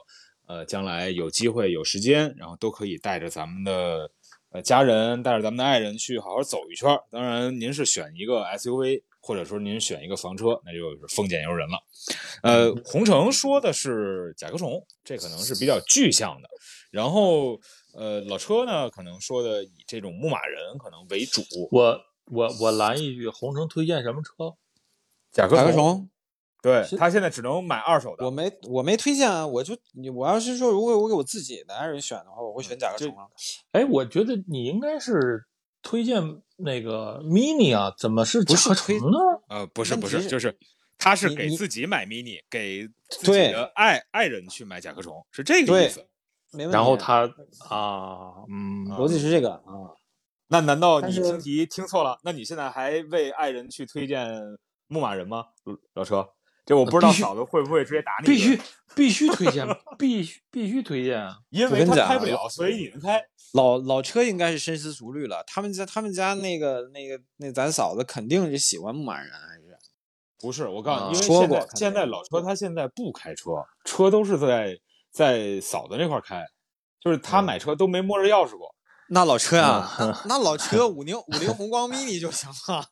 [0.46, 4.10] 呃将来有机会有时间，然后都可以带着咱们的
[4.50, 6.94] 呃家人，带着咱们的爱人去好好走一圈。
[7.10, 11.78] 当然，您是选一个 SUV，或者说您选一个房车，那就是丰俭由人了。
[12.42, 16.50] 呃，洪城说的是甲壳虫，这可能是比较具象的。
[16.90, 17.58] 然后，
[17.94, 21.42] 呃，老车呢，可能说的以这种牧马人可能为主。
[21.70, 24.56] 我我我拦一句，红城推荐什么车？
[25.32, 26.08] 甲壳甲壳虫，
[26.62, 28.24] 对他现在只能买二手的。
[28.24, 33.26] 我没我没推荐啊，我就你我要是说如果我给我自己的爱人选的话，我会选甲壳虫啊。
[33.72, 35.44] 哎，我觉得你应该是
[35.82, 36.22] 推荐
[36.56, 39.18] 那个 mini 啊，怎么是甲壳虫呢？
[39.48, 40.56] 呃，不是不是，就是
[40.98, 46.06] 他是给自己买 mini，给自己的爱爱人去买甲壳虫，是这个意思。
[46.52, 46.72] 没问题。
[46.72, 47.22] 然后他
[47.68, 49.94] 啊，嗯，逻辑是这个啊，
[50.48, 52.18] 那难道你听题听错了？
[52.24, 54.28] 那你现在还为爱人去推荐
[54.88, 55.44] 牧马人吗？
[55.64, 56.28] 老老车，
[56.66, 58.26] 这我不知道嫂子会不会直接打你。
[58.30, 58.60] 必须，
[58.94, 59.66] 必须推荐，
[59.98, 61.38] 必须必须推荐啊！
[61.50, 63.22] 因为他开不了，所以你能开。
[63.52, 69.76] 老老车应该是深思熟虑了，他们家他们家那个那个那咱嫂子肯定是喜欢牧马人，还是
[70.40, 73.50] 不是，我告诉啊你，因为说过看现在现在老车他现在不开车，
[73.84, 74.78] 车都是在
[75.10, 76.44] 在嫂子那块儿开，
[77.00, 78.74] 就是他买车都没摸着钥匙过。
[79.12, 82.84] 那老车呀、嗯 那那老车五菱五菱宏光 mini 就行了。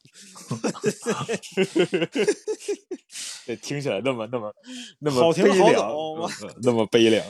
[3.46, 4.52] 这听起来那么那么
[4.98, 7.24] 那么好听好悲凉懂嗯嗯那么悲凉。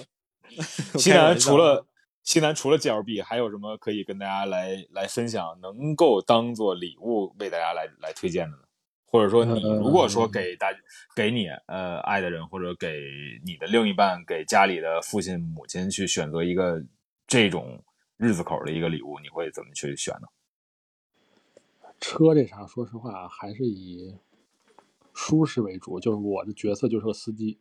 [0.98, 1.84] 西南除了
[2.24, 8.62] 西南除了 GLB，还有什么可以跟大家来来分享，能够当做礼物为大家来来推荐的呢？
[9.10, 10.68] 或者说，你如果说给大
[11.16, 13.00] 给你呃爱的人，或者给
[13.44, 16.84] 你的另一半，给家里的父亲母亲去选择一个
[17.26, 17.82] 这种
[18.18, 20.28] 日子口的一个礼物，你会怎么去选呢？
[21.98, 24.14] 车这啥，说实话还是以
[25.14, 27.58] 舒适为主，就是我的角色就是个司机，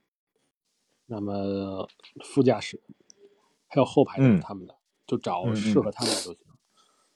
[1.06, 1.88] 那么
[2.24, 2.82] 副驾驶
[3.68, 4.76] 还有后排都是嗯他们的，
[5.08, 6.46] 就找适合他们的就行。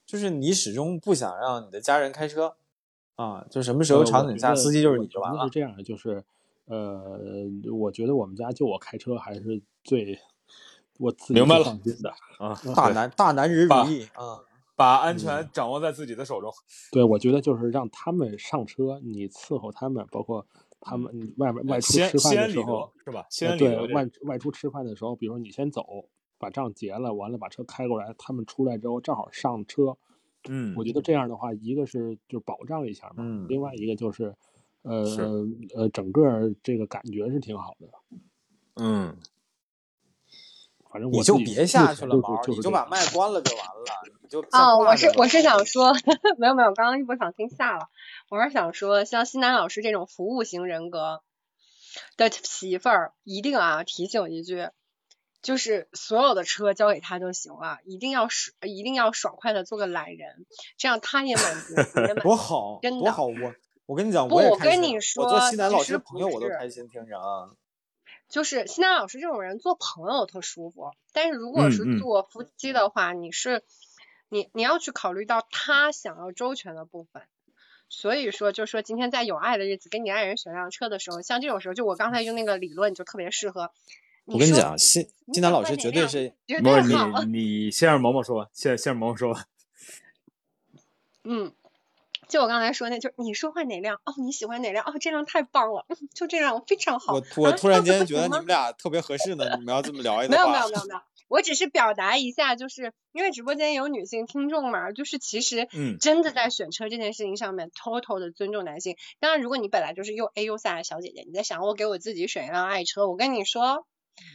[0.06, 2.56] 就是你始终不想让你的家人开车
[3.22, 5.44] 啊，就什么时候呃场景下司机就是你就我完了。
[5.44, 6.24] 是这样的，就是
[6.66, 7.20] 呃，
[7.72, 10.18] 我觉得我们家就我开车还是最
[10.98, 12.10] 我自己明白了放心的。
[12.40, 14.40] 啊，大男大男人主义啊，
[14.76, 16.52] 把安全掌握在自己的手中。
[16.92, 20.48] 对，我觉得就是让他们上车，你伺候他们，包括
[20.80, 23.28] 他们外面外出吃饭的时候，是吧？
[23.60, 25.86] 对外外出吃饭的时候，比如说你先走，
[26.40, 29.96] 把账结了，完了把车开过来，他们出来之后正好上车。
[30.48, 33.46] 嗯我觉得这样的话，一个是就是保障一下嘛，嗯。
[33.48, 34.36] 另外一个就是，
[34.82, 35.22] 呃是。
[35.76, 37.88] 呃，整个这个感觉是挺好的。
[38.76, 39.18] 嗯，
[40.90, 43.84] 反正我你就别下去了，就是毛，你就把麦关了就完了，
[44.22, 45.66] 你就哦，我是我是想。
[45.66, 47.90] 说，说，没有没有，刚刚一不小心下了。
[48.30, 51.22] 我是想说，像西南老师这种服务型人格
[52.18, 54.70] 的媳妇儿，一定啊提醒一句，
[55.42, 60.46] 就是所有的车交给他就行了，一定要爽，一定要爽快的做个懒人，
[60.78, 62.22] 这样他也满足，你也 满足。
[62.22, 63.26] 多好，真的多好！
[63.26, 63.54] 我
[63.88, 67.50] 我跟你讲，不我跟你我做西南老师朋友我都开心，听着啊，
[68.30, 73.64] 就是西南老师这种人做朋友特舒服，但是如果是做夫妻的话，你是
[74.30, 77.24] 你你要去考虑到他想要周全的部分。
[77.90, 83.74] 所以说，就说今天在有爱的日子跟你爱人选辆车的时候，像这种时候，就我刚才用那个理论就特别适合。
[84.32, 87.26] 说我跟你讲，西你西南老师绝对是不是。
[87.28, 87.32] 你
[87.66, 89.46] 你先让萌萌说吧，先先让萌萌说吧。
[91.24, 91.54] 嗯，
[92.28, 93.98] 就我刚才说那，就你说换哪辆？
[94.06, 94.84] 哦，你喜欢哪辆？
[94.86, 97.14] 哦，这辆太棒了，嗯 就这辆非常好。
[97.14, 108.98] 我我啊突然 间觉得你们俩特别合适呢，你们要这么聊一聊没有，没有没有没有，我只是表达一下，就是因为直播间有女性听众嘛，就是其实嗯真的在选车这件事情上面，total 的尊重男性。
[109.20, 113.86] 当然，如果你本来就是又 A 又飒的小姐姐，你在想我给我自己选一辆爱车，我跟你说，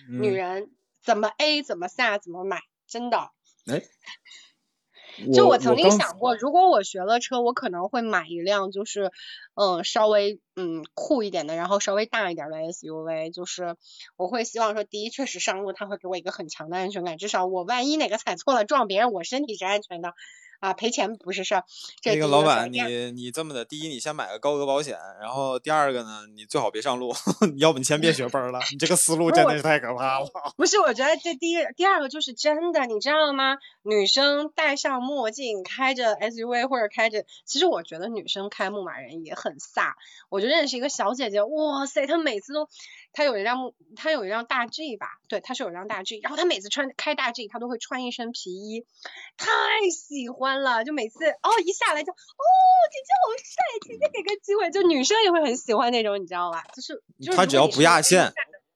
[0.09, 0.71] 女嗯人
[1.05, 3.31] 怎么 A 怎么下怎么买，真的。
[3.67, 3.83] 哎，
[5.35, 9.11] 就我曾经想过，如果我学了车，我可能会买一辆就是，
[9.55, 13.33] 嗯，稍微嗯酷一点的，然后稍微大一点的 SUV。
[13.33, 13.77] 就是
[14.17, 20.13] 我会希望说，第一，确实上路它会给我一个很强的安全感，至少我万一哪个踩错了撞别人，我身体是安全的，
[20.61, 21.65] 啊，赔钱不是事儿。
[22.01, 27.15] 这个老板，你你这么的，第一，你先买个高额保险，然后第二个呢，你最好别上路，
[27.59, 30.27] 要不你先别学分儿了，你这个思路真的是太可怕了。
[30.57, 33.57] 不是，我觉得这第一第二个就是真的，你知道吗？
[33.83, 39.93] 女生戴上墨镜，开着 SUV 或者开着，其实我觉得女生开牧马人也很飒。
[40.29, 42.69] 我就认识一个小姐姐，哇塞，她每次都，
[43.17, 48.87] 她有一辆他，有一辆大 G 吧，对，他是有一辆大 G，然后他每次穿开大 G，他都会穿一身皮衣，
[49.39, 49.49] 太
[49.91, 52.45] 喜欢了，就每次哦一下来就哦
[52.93, 56.63] 姐姐好帅，姐姐给个机会，就女生也会很喜欢那种，你知道吧？
[56.75, 57.03] 就是
[57.35, 58.31] 他只要不压线，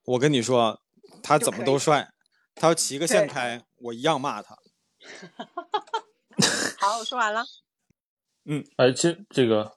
[0.07, 0.81] 我跟你说，
[1.23, 2.09] 他怎么都帅，
[2.55, 4.57] 他要骑个线开，我一样骂他。
[6.81, 7.45] 好，我说完了。
[8.49, 9.77] 嗯哎，这这个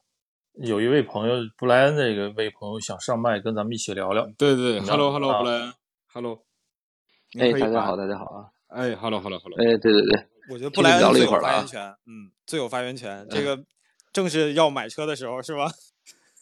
[0.54, 4.28] 有一位朋友布莱恩，这个位朋友想上麦跟咱们一起聊聊。
[4.38, 5.74] 对对，Hello Hello 啊布莱恩
[6.14, 6.44] ，Hello，
[7.40, 8.46] 哎，大家好，大家好啊！
[8.68, 13.28] 哎，Hello Hello Hello，哎，对对对，我觉得布莱恩最有了一会儿了啊发言权，嗯，最有发言权。
[13.32, 13.64] 这个
[14.12, 15.72] 正是要买车的时候，是吧？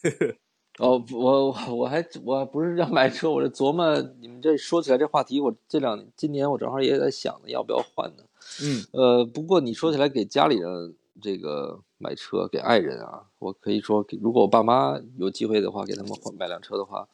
[0.78, 8.24] 哦，不我我我还我不是要买车，我是琢磨你们这说起来这话题，我这两今年我正好也在想，要不要换呢？
[8.62, 17.06] 嗯呃，不过你说起来给家里人这个买车，给爱人啊，我可以说，如果我爸妈有机会的话，给他们换买辆车的话，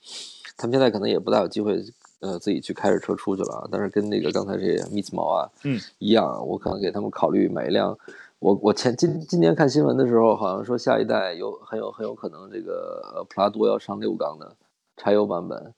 [0.56, 1.82] 他们现在可能也不大有机会，
[2.20, 3.68] 呃，自己去开着车出去了啊。
[3.72, 7.98] 但是跟那个刚才这蜜子毛啊，嗯，一样，我可能给他们考虑买一辆。
[8.38, 14.54] 我我前今今年看新闻的时候，好像说下一代有很有很有可能这个呃普拉多要上六缸的
[14.96, 15.74] 柴油版本。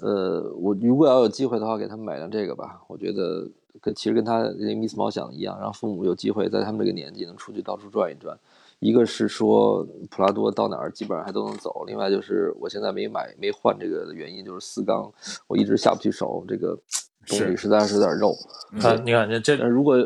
[0.00, 2.80] 呃，我如果要有机会的话，给他们买辆这个吧。
[2.88, 3.46] 我觉得
[3.80, 8.38] 跟其实跟他那 Miss 毛想的一样，让父母有机会在他们这个年纪能出去到处转一转。
[8.80, 15.12] 一个是说普拉多到哪儿基本上还都能走，另外就是我现在没买没换这个的原因就是四缸，
[15.48, 16.78] 我一直下不去手，这个
[17.26, 18.36] 动力实在是有点肉。
[18.80, 19.96] 啊，你看这这，如果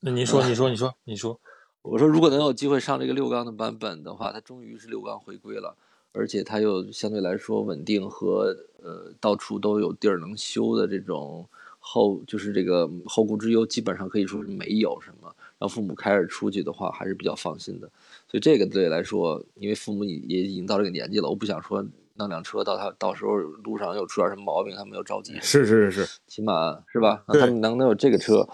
[0.00, 1.38] 那你说你说你说你说，
[1.82, 5.76] 我说如果能有机会上这个六缸的版本的话，它终于是六缸回归了，
[6.12, 11.46] 而且它又相对来说稳定和呃到处都有地儿能修的这种
[11.78, 15.34] 后就是这个后顾之忧基本上可以说是没有什么。
[15.58, 17.90] 让父母开着出去的话，还是比较放心的。
[18.28, 25.34] 所以这个对来说，因为父母也也已经到这个年纪了，我不想说弄辆车到他到时候路上又出点什么毛病，他们又着急。
[25.40, 27.24] 是是是是，起码是吧？
[27.26, 28.48] 他们能能有这个车。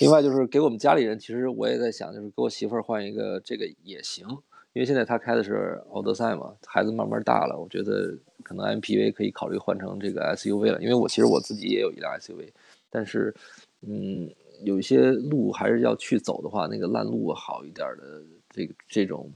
[0.00, 4.26] 另外就是给我们家里人，其实我也在想，就是给我媳妇儿换一个这个也行，
[4.72, 8.16] 因为现在她开的是奥德赛嘛，孩子慢慢大了，我觉得
[8.48, 10.80] 可能 MPV 可以考虑换成这个 SUV 了。
[10.80, 12.48] 因为我其实我自己也有一辆 SUV，
[12.88, 13.34] 但是
[13.82, 14.28] 嗯。
[14.64, 18.20] 有一些路还是要去走的话，那个烂路好一点的，
[18.50, 19.32] 这个这种，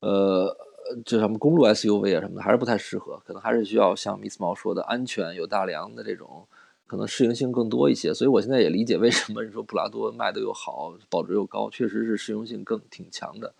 [0.00, 0.56] 呃，
[1.04, 6.48] 这什么公路 SUV 啊什么的，还是不太适合，可能还是需要像 Miss 猫说的，安全有大梁的这种，
[6.86, 8.14] 可能适应性更多一些。
[8.14, 13.52] 所以我现在也理解为什么你说普拉多卖的又好，保值又高，确实是适用性更挺强的。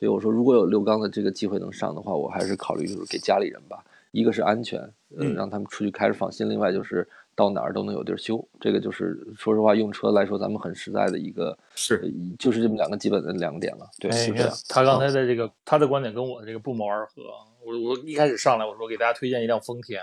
[0.00, 4.80] 所以我说，如果有六缸的这个机会能上的话，我还是考虑就是给家里人吧，一个是安全，
[5.16, 7.06] 嗯，让他们出去开着放心，另外就是。
[7.36, 13.88] 到哪儿都能有地儿修，这个就是说实话，用车来说，咱们很实在的一个，是就是这么两个基本的两个点了。
[13.98, 14.50] 对，是这样。
[14.68, 17.22] 他刚才的这个，他的观点跟我这个不谋而合。
[17.64, 20.02] 我我一开始上来我说给大家推荐一辆丰田，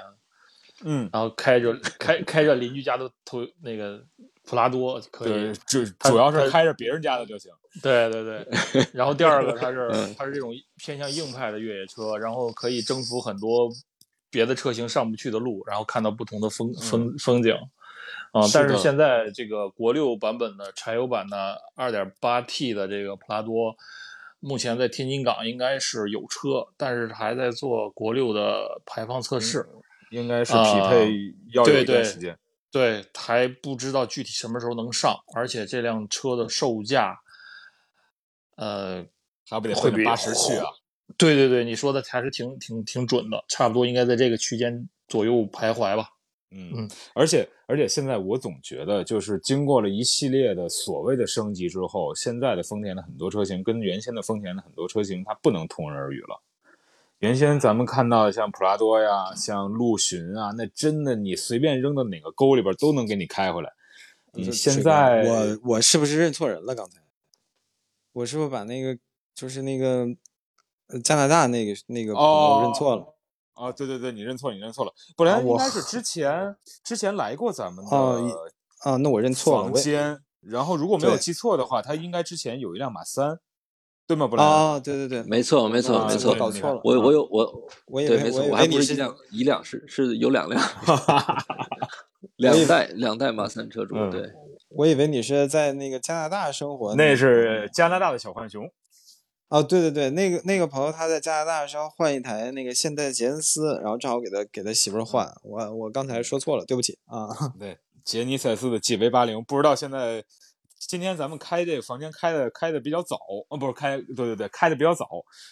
[0.83, 4.03] 嗯，然后开着开开着邻居家的头那个
[4.47, 7.51] 普拉多可以，就主要是开着别人家的就行。
[7.83, 8.47] 对对对。
[8.91, 13.69] 然后第二个，它是它是这种偏向硬派的越野车，然后可以征服很多。
[14.29, 17.53] 别的车型上不去的路，然后看到不同的风风风景，
[18.33, 18.43] 啊！
[18.53, 23.73] 但是现在这个国六版本的柴油版的 2.8T 的这个普拉多，
[24.41, 29.65] 目前在天津港应该是有车，但是还在做国六的排放测试，
[30.11, 31.13] 应该是匹配
[31.53, 32.37] 要有一段时间，对，
[33.15, 37.19] 还不知道具体什么时候能上，而且这辆车的售价，
[38.55, 39.05] 呃，
[39.49, 40.65] 还不得会八十去啊？
[41.17, 46.09] 对对对，你说的还是挺挺挺准的，差不多应该在这个区间左右徘徊吧。
[46.51, 56.41] 嗯嗯，而且而且现在我总觉得，就是经过了一系列的所谓的升级之后，现在的丰田的很多车型跟原先的丰田的很多车型它不能同日而语了。
[57.19, 63.73] 原先咱们看到像普拉多呀、像陆巡啊，那真的你随便扔到哪个沟里边都能给你开回来。
[64.33, 66.75] 你现在我我是不是认错人了？
[66.75, 66.99] 刚才
[68.13, 68.97] 我是不是把那个
[69.35, 70.07] 就是那个？
[71.03, 73.13] 加拿大那个那个朋友认错了，
[73.55, 77.91] 啊，对对对，你认错，你认错了，本来应该是之前之前来过咱们的
[78.83, 79.63] 啊，那我认错了。
[79.63, 83.37] 房间，然后如果没有记错的话，他应该之前有一辆马三，
[84.07, 84.25] 对吗？
[84.25, 86.81] 不然啊，对对对，没错没错没错，搞错了。
[86.83, 90.61] 我我有我，我以为没错，我还不是一辆一辆，是是有两辆，
[92.37, 94.31] 两代两代马三车主，对，
[94.69, 98.69] 我以为你是在那个加拿大生活，那是加拿大的小浣熊。
[99.49, 107.27] 哦，对对对，那个那个朋友他在加拿大是要换一台那个现代杰尼斯，然后正好给他给他媳妇儿换，我我刚才说错了，对不起啊。
[107.57, 110.23] 对，杰尼赛斯的 GV 八零，不知道现在
[110.87, 113.17] 今天咱们开这个房间开的开的比较早，
[113.49, 115.05] 哦，不是开，对对对，开的比较早，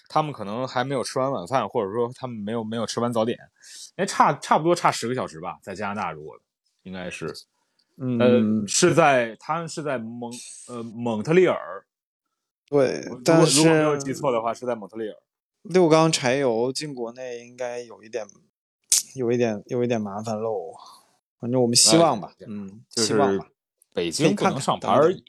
[0.07, 3.37] 他们可能还没有吃完晚饭，或者说他们没有没有吃完早点，
[3.97, 6.39] 哎，差差不多差十个小时吧，在加拿大如果
[6.83, 7.27] 应该是，
[7.97, 10.31] 嗯，是在他们是在蒙
[10.69, 11.85] 呃蒙特利尔。
[12.69, 15.15] 对，但是如果没有记错的话，是在蒙特利尔。
[15.63, 18.25] 六缸柴油进国内应该有一点，
[19.15, 20.71] 有一点，有一点麻烦喽。
[21.39, 23.47] 反正我们希望吧，嗯，希望吧。
[23.95, 25.23] 北京不能上牌而已，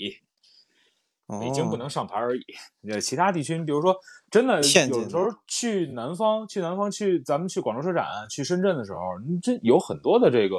[1.41, 2.43] 北京不能上牌而已。
[2.91, 3.97] 呃，其他地区，你比如说，
[4.31, 4.63] 真的有
[5.09, 9.01] 时候去南方，去南方，去咱们去广州车展，去深圳的时候，
[9.41, 10.57] 这有很多的这个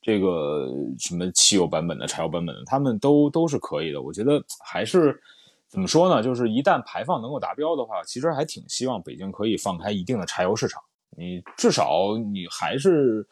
[0.00, 0.66] 这个
[0.98, 4.02] 什么汽油版本的、柴油版本的，他们都都是可以的。
[4.02, 5.20] 我觉得还是。
[5.68, 6.22] 怎么说呢？
[6.22, 10.82] 就是一旦排放能够达标的话，其实还挺希望北京可以放开一定的柴油市场。
[11.16, 13.26] 你至少你还是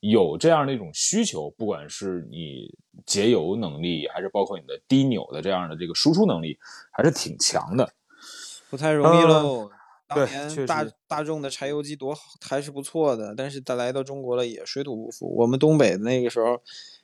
[0.00, 6.58] 有这样的一种需求，不管是你节油能力，还是包括你的低扭的这样的这个输出能力，
[6.92, 7.92] 还是挺强的。
[8.70, 9.70] 不太容易喽。
[10.08, 15.34] 当年大大众的柴油机多好，还是不错的，但是它来到中国了也水土不服。
[15.38, 16.62] 我们东北的那个时候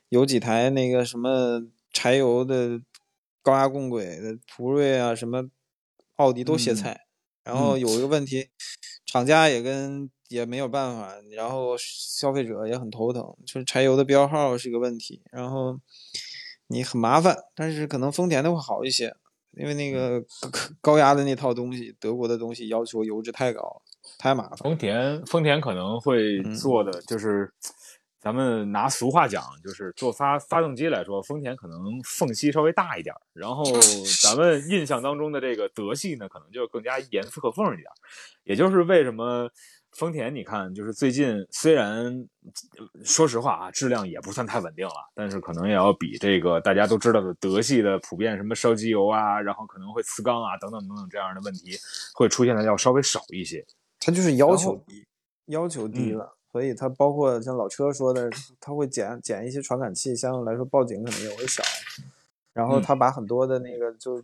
[0.08, 1.62] 有几台那个什么
[1.92, 2.80] 柴油的。
[3.44, 5.50] 高压共轨的途锐啊，什么
[6.14, 7.08] 奥迪都歇菜。
[7.42, 8.50] 然后有一个问题，
[9.04, 15.78] 厂家也跟也没有办法，然后消费者也很头疼，就是柴油的标号是个问题，然后
[16.68, 17.36] 你很麻烦。
[17.54, 19.14] 但是可能丰田的会好一些，
[19.52, 20.22] 因为那个
[20.80, 23.82] 高压的那套东西，德国的东西要求油脂太高，
[24.18, 24.58] 太麻烦。
[24.58, 27.52] 丰田丰田可能会做的就是。
[28.22, 33.64] 咱们拿俗话讲，就是做发发动机来说，丰田可能缝隙稍微大一点，然后
[34.22, 37.88] 咱们印象当中的这个德系呢，可能就更加严丝合缝一点。
[38.44, 39.50] 也就是为什么
[39.92, 42.26] 丰田，你看，就是最近虽然
[43.04, 51.76] 说实话啊，质量也不算太稳定了，但是可能也要比这个大家都知道的德系的普遍什么烧机油啊，然后可能会磁缸啊等等等等这样的问题
[52.14, 53.64] 会出现的要稍微少一些。
[54.00, 55.06] 它就是要求低，
[55.46, 56.36] 要求低了。
[56.50, 61.62] 所以它包括像老车说的，它会减减一些传感器，相对来说报警可能也会少。
[62.52, 64.22] 然后它把很多的那个就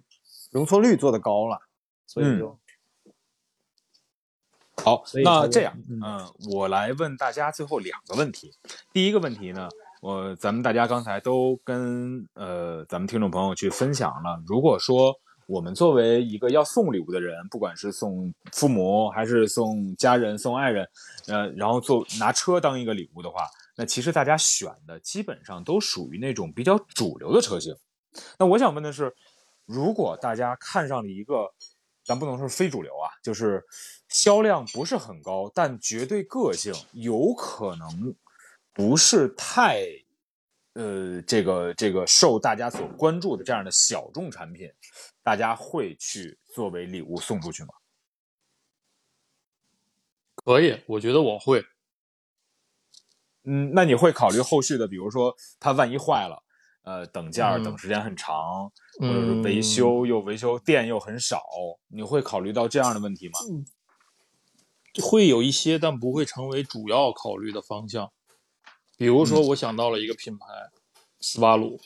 [0.50, 1.58] 容错率做的高了，
[2.06, 2.58] 所以就、嗯、
[4.88, 5.04] 好。
[5.24, 8.52] 那这样，嗯、呃，我来问大家最后两个问题。
[8.92, 9.68] 第一个问题呢，
[10.00, 15.14] 我咱们大家刚才都跟呃咱们听众朋友去分享了，如果说。
[15.48, 20.86] 我们作为一个要送礼物的人，不管是送父母还是送家人、送爱人，
[21.26, 27.74] 呃，然后做拿车当一个礼物的话，那其实大家选的基本上都属于那种比较主流的车型。
[28.38, 29.10] 那我想问的是，
[29.64, 31.50] 如果大家看上了一个，
[32.08, 33.62] 咱不能说非主流啊，就是
[34.08, 38.16] 销量不是很高，但绝对个性有可能
[38.72, 39.84] 不是太。
[40.74, 44.70] 呃，这个这个受大家所关注的这样的小众产品，
[45.24, 47.74] 大家会去作为礼物送出去吗？
[50.36, 51.66] 可以，我觉得我会。
[53.42, 56.44] 嗯，那你会考虑后续的，比如说它万一坏了，
[56.88, 61.42] 呃，等件儿、嗯等时间很长，嗯或者是维修又维修店又很少，
[61.88, 63.38] 你会考虑到这样的问题吗？
[65.02, 68.10] 会有一些，但不会成为主要考虑的方向。
[68.96, 70.46] 比如说，我想到了一个品牌，
[71.20, 71.78] 斯巴鲁。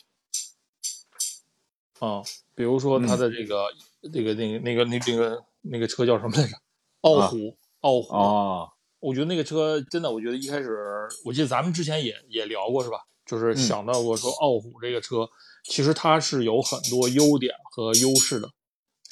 [1.99, 2.23] 啊，
[2.55, 3.67] 比如说它的这个、
[4.13, 6.55] 这个、那个、那个、那那个、那个车叫什么来着？
[7.01, 8.15] 傲虎，傲虎。
[8.15, 8.69] 啊，
[8.99, 12.99] 我觉得那个车真的，我觉得一开始，我记得咱们之前也也聊过，是吧？
[13.25, 15.27] 就是想到过说，傲虎这个车，
[15.63, 18.49] 其实它是有很多优点和优势的。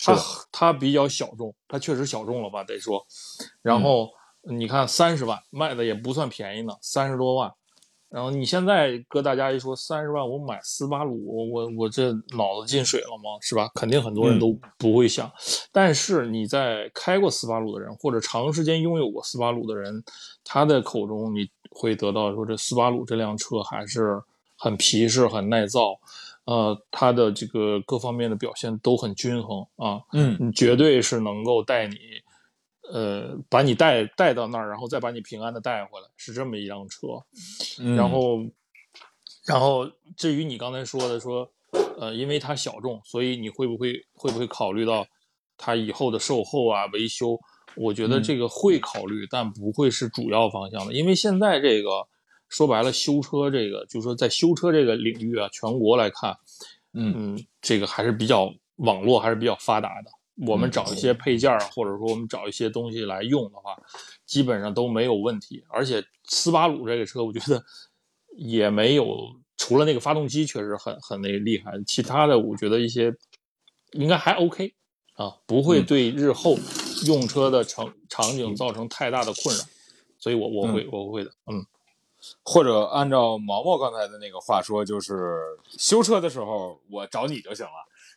[0.03, 0.17] 它
[0.51, 2.63] 它比较小众，它确实小众了吧？
[2.63, 3.05] 得说。
[3.61, 4.09] 然后、
[4.41, 7.51] 你看，三十万卖的也不算便宜呢，三十多万。
[8.09, 13.39] 然后你现在搁大家一说三十万，我买斯巴鲁，我我我这脑子进水了吗？
[13.39, 13.69] 是吧？
[13.73, 15.31] 肯定很多人都不会想。
[15.71, 20.03] 但是你在开过斯巴鲁的人，或者长时间拥有过斯巴鲁的人，
[20.43, 24.21] 他的口中你会得到说，这斯巴鲁这辆车还是
[24.55, 25.99] 很皮实、很耐造，
[26.45, 31.97] 呃，它的这个各方面的表现都很均衡啊，嗯你绝对是能够带你。
[32.93, 37.07] 呃，把你带带到那儿，然后再把你平安的带回来，是这么一辆车。
[37.79, 38.39] 嗯然后，
[39.45, 41.49] 然后至于你刚才说的说，
[41.97, 45.07] 呃，因为它小众，所以你会不会会不会考虑到
[45.57, 47.39] 它以后的售后啊、维修？
[47.75, 52.07] 我觉得嗯这个会考虑，但不会是主要方向的，因为现在这个
[52.49, 56.35] 说白了，修车这个就是说在修车这个领域啊，全国来看，
[56.93, 60.11] 嗯嗯，这个还是比较网络还是比较发达的。
[60.47, 63.75] 我们找一些配件儿，或者说我们找一些东西来用的话，
[64.25, 65.63] 基本上都没有问题。
[65.69, 67.63] 而且斯巴鲁这个车，我觉得
[68.37, 69.05] 也没有，
[69.57, 73.13] 除了那个发动机确实很很那个厉害，其他的我觉得一些
[73.91, 74.73] 应该还 OK
[75.13, 76.57] 啊，不会对日后
[77.05, 79.63] 用车的场场景造成太大的困扰。
[80.17, 81.65] 所以我我会我会的，嗯。
[82.43, 85.39] 或者按照毛毛刚才的那个话说，就是
[85.79, 87.71] 修车的时候我找你就行了，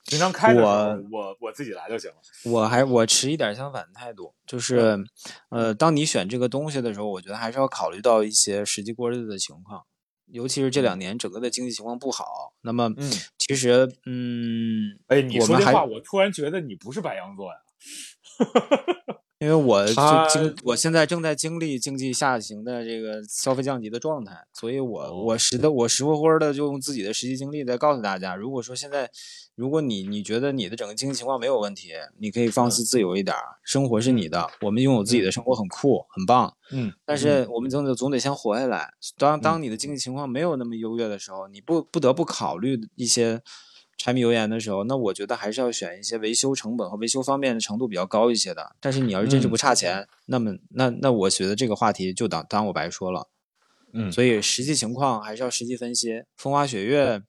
[0.04, 0.72] 平常开的时候
[1.10, 2.16] 我我自己来就行了。
[2.44, 5.02] 我还我持一点相反的态度，就是，
[5.48, 9.86] 呃，当你选这个东西的时候，我觉得还是要考虑到一些实际过日子的情况，
[10.26, 12.52] 尤其是这两年整个的经济情况不好。
[12.60, 17.56] 那么，嗯，其实，嗯，哎，你说这话，我突然觉得你不是白羊座呀。
[19.40, 19.92] 因为我就
[20.30, 25.22] 经我现在正在经历经济下行的这个消费降级的状态，所以我、哦。
[25.26, 29.10] 我实的我实乎乎的就用自己的实际经历在告诉大家，如果说现在
[29.54, 38.94] 如果你你觉得你的整个经济情况没有问题，你可以放肆自由一点儿，生活是你的，我们拥有自己的生活很酷很棒，嗯，但是我们总得总得先活下来。
[39.18, 43.42] 当当你的经济情况没有那么优越的时候，你不不得不考虑一些
[43.96, 48.74] 柴米油盐的时候，那我觉得还是要选一些维修成本和维修方面的程度比较高一些的。
[48.80, 53.28] 但是你要是真是不差钱，那么那那我觉得这个话题就当当我白说了。
[53.92, 56.24] 嗯所以实际情况还是要实际分析。
[56.36, 57.22] 风花雪月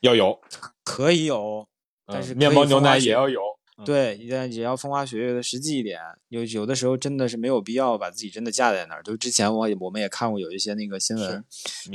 [0.00, 0.40] 要有，
[0.84, 1.66] 可以有，
[2.06, 3.10] 但是嗯面包牛奶也。
[3.12, 3.40] 要有。
[3.84, 6.00] 对，也也要风花雪月的实际一点。
[6.28, 9.02] 有有的时候真的是没有必要把自己真的架在那儿。
[9.02, 11.44] 就之前我也我们也看过有一些那个新闻，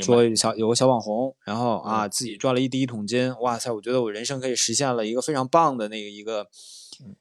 [0.01, 3.71] 说有小有个小网红，然后啊自己赚了一第一桶金，哇塞！
[3.71, 6.47] 我觉得我人生可以实现了一个非常棒的那个一个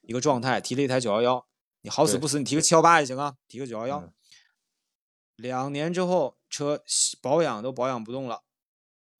[0.03, 1.47] 一个状态，提了一台九幺幺，
[1.83, 4.13] 你好死不死，你提个七幺八也行啊，提个九幺幺嗯。
[5.37, 6.83] 两年之后，车
[7.21, 8.43] 保养都保养不动了。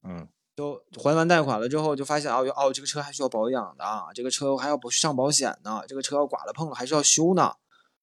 [0.07, 7.53] 嗯就还完贷款了之后，就发现哦哦，这个车还需要保养的啊，这个车还要不上保险呢，这个车要剐了碰了还是要修呢。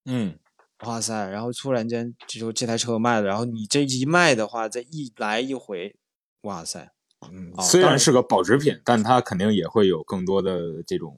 [0.05, 0.39] 嗯，
[0.85, 1.29] 哇塞！
[1.31, 5.97] 然后突然间这就这台车卖了，然后你这一卖的话，再一来一回，
[6.43, 6.93] 哇塞！
[7.31, 11.17] 嗯，哦虽然是个保值品，但它肯定也会有更多的这种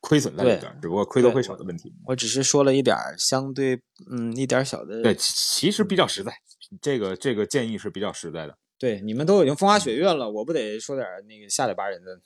[0.00, 1.94] 亏损在里对边儿，只不过亏多亏少的问题。
[2.06, 3.80] 我只是说了一点儿相对
[4.10, 6.34] 嗯一点儿小的对，其其实比较实在，
[6.82, 8.58] 这个这个建议是比较实在的。
[8.78, 12.20] 对，你们都已经风花雪月了，我不得说点那个下里巴人的？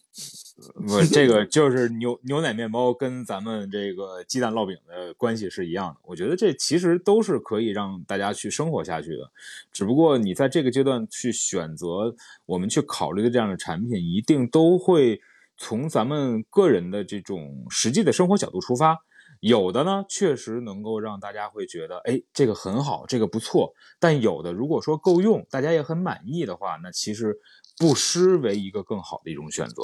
[0.75, 6.01] 不，这个就是牛牛奶面包跟咱们这个鸡蛋烙饼的关系是一样的。
[6.03, 9.31] 我觉得这其实都是可以让大家去生活下去的，
[9.73, 12.15] 只不过你在这个阶段去选择
[12.47, 15.21] 我们去考虑的这样的产品，一定都会
[15.57, 18.99] 从咱们个人的这种实际的生活角度出发。
[19.41, 23.73] 有的呢，确实能够让大家会觉得，哎，这个很好，这个不错。
[23.99, 27.39] 但有的如果说够用，大家也很满意的话，那其实
[27.79, 29.83] 不失为一个更好的一种选择。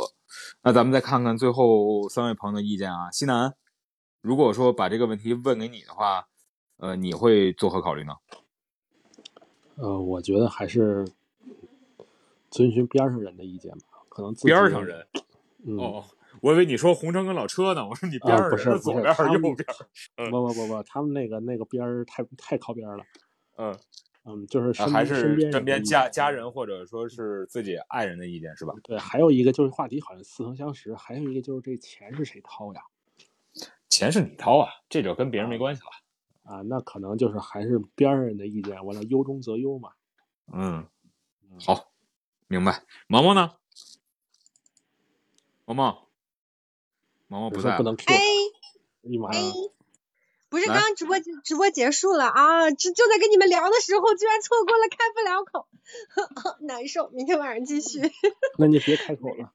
[0.62, 3.54] 那咱们再看看最后三位朋友的意见啊，西南，
[4.20, 6.28] 如果说把这个问题问给你的话，
[6.76, 8.12] 呃，你会作何考虑呢？
[9.76, 11.06] 呃，我觉得还是
[12.50, 15.06] 遵循边上人的意见吧，可能边上人，
[15.66, 16.04] 嗯，哦，
[16.42, 23.04] 我以为你说红尘跟老车呢，我说你边啊，儿不是不是，左边儿右边儿，嗯不不不不，他们那个那个边儿太太靠边儿了，
[23.56, 23.78] 嗯，
[24.24, 28.74] 嗯，就是啊还是身边家家人或者说是自己爱人的意见是吧？
[28.82, 32.80] 对，还有一个就是话题好像似曾相识，还有一个就是这钱是谁掏呀？
[33.88, 35.88] 钱是你掏啊，这就跟别人没关系了。
[36.42, 39.90] 啊，那可能就是还是边儿上人的意见，完了忧中则优嘛。
[40.52, 40.86] 嗯，
[41.64, 41.92] 好，
[42.46, 42.82] 明白。
[43.08, 43.52] 毛毛呢？
[45.64, 46.05] 毛毛，
[47.28, 49.40] 毛毛不在不能 Q 哎他，你妈哎！，
[50.48, 55.66] 不是刚刚直播结直播结束了啊，就就在跟你们聊的时候，居然错过了，开不了口，
[56.66, 57.10] 难受。
[57.12, 58.00] 明天晚上继续。
[58.58, 59.52] 那你别开口了。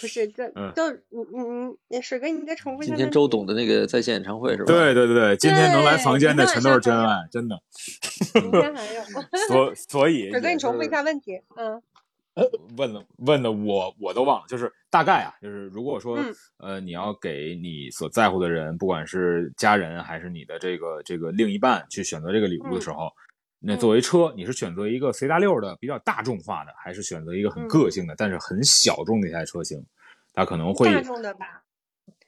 [0.00, 3.04] 不是，这嗯就你你你水哥，你再重复一下今。
[3.04, 4.66] 天周董的那个在线演唱会是吧？
[4.66, 7.62] 对对对对，今天能来房间的全都是真爱，真的。
[8.34, 9.02] 明天还有。
[9.48, 11.40] 所所以水哥，也你重复一是下问题。
[11.56, 11.80] 嗯
[12.76, 23.12] 问了问的我我都忘了，就是大概啊，就是如果说、嗯呃你要给你所在乎的人，不管是家人还是你的这个这个另一半去选择这个礼物的时候，
[23.60, 29.84] 那嗯作为车，你是选择一个随大溜的比较大众化的，还是选择一个很嗯个性的、但是很小众的一台车型？
[30.32, 31.62] 它可能会大众的吧。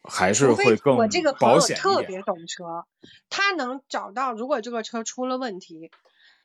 [0.08, 1.82] 还是会更我这个朋保友险一点。
[1.82, 2.86] 特别懂车，
[3.28, 5.90] 他能找到，如果这个车出了问题，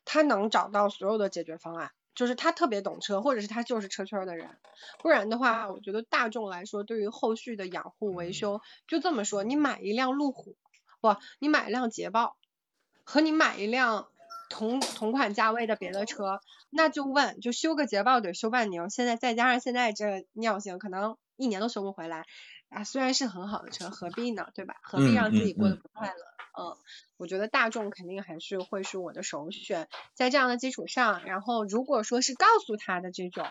[0.03, 1.91] 他能找到所有的解决方案。
[2.13, 4.57] 就是他特别懂车，或者是他就是车圈儿的人，
[4.99, 10.55] 不然的话，我觉得大众来说，对于后续的养护维修，就这么说，你买一辆路虎，
[10.99, 12.35] 不，你买一辆捷豹，
[13.03, 14.07] 和你买一辆
[14.49, 22.25] 同同款价位的别的车，那就问，就修个捷豹得修半年，现在再加上现在这尿性，可能一年都修不回来。
[22.69, 24.47] 啊，虽然是很好的车，何必呢？
[24.55, 24.75] 对吧？
[24.81, 26.13] 何必嗯让自己过得不快乐？
[26.13, 26.30] 嗯，
[27.17, 29.87] 我觉得大众肯定还是会是我的首选。
[30.13, 33.45] 在这样的基础上，然后如果说是告诉他的这种，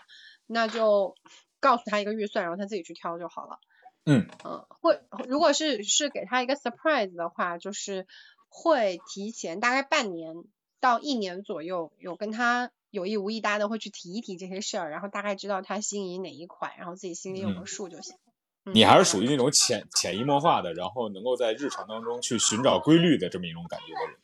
[0.45, 1.15] 那就
[1.59, 3.59] 告诉他一个预算，然后他自己去挑就好了。
[4.05, 8.07] 嗯嗯，会如果是是给他一个 surprise 的话，就是
[8.49, 10.35] 会提前大概半年
[10.79, 18.15] 到一年左右，有跟他有意无意大家都会去提一提这些事儿，然后大概知道他心仪哪一款，然后自己心里有个嗯数就行。
[18.15, 18.30] 嗯
[18.63, 24.17] 你还是属于那种潜潜移默化的，然后能够在日常当中去寻找规律的这么一种感觉的人。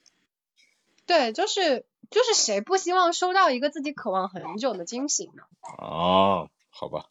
[1.06, 5.44] 对，就是就是谁不希望收到一个自己渴望很久的惊喜呢？
[5.80, 7.06] 哦，好吧，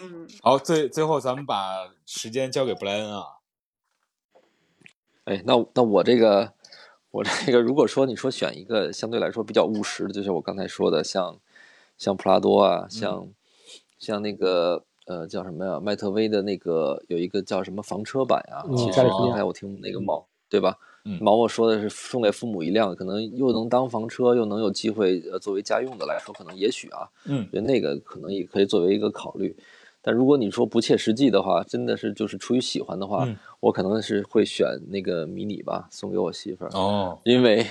[0.00, 3.24] 嗯，好，最最后咱们把时间交给布莱恩啊。
[5.24, 6.52] 哎，那那我这个，
[7.10, 11.40] 我这个，如果说你说选一个相对来说比较务实的，就像我刚才说的，像
[11.96, 13.28] 像普拉多啊，像、
[13.98, 20.78] 像那个呃叫什么呀，迈特威的那个有一个叫什么房车版呀、嗯其实加利福尼亚刚才我听那个毛对吧？
[21.04, 29.56] 嗯毛毛说的是送给父母一辆，可能又能当房车，又能有机会呃作为家用的来说，可能也许啊，嗯觉得那个可能也可以作为一个考虑。
[30.02, 36.70] 但如果你说不切实际的话，真的是就是出于喜欢的话，嗯我可能是会选那个迷你吧，送给我媳妇儿。
[36.74, 37.66] 哦，因为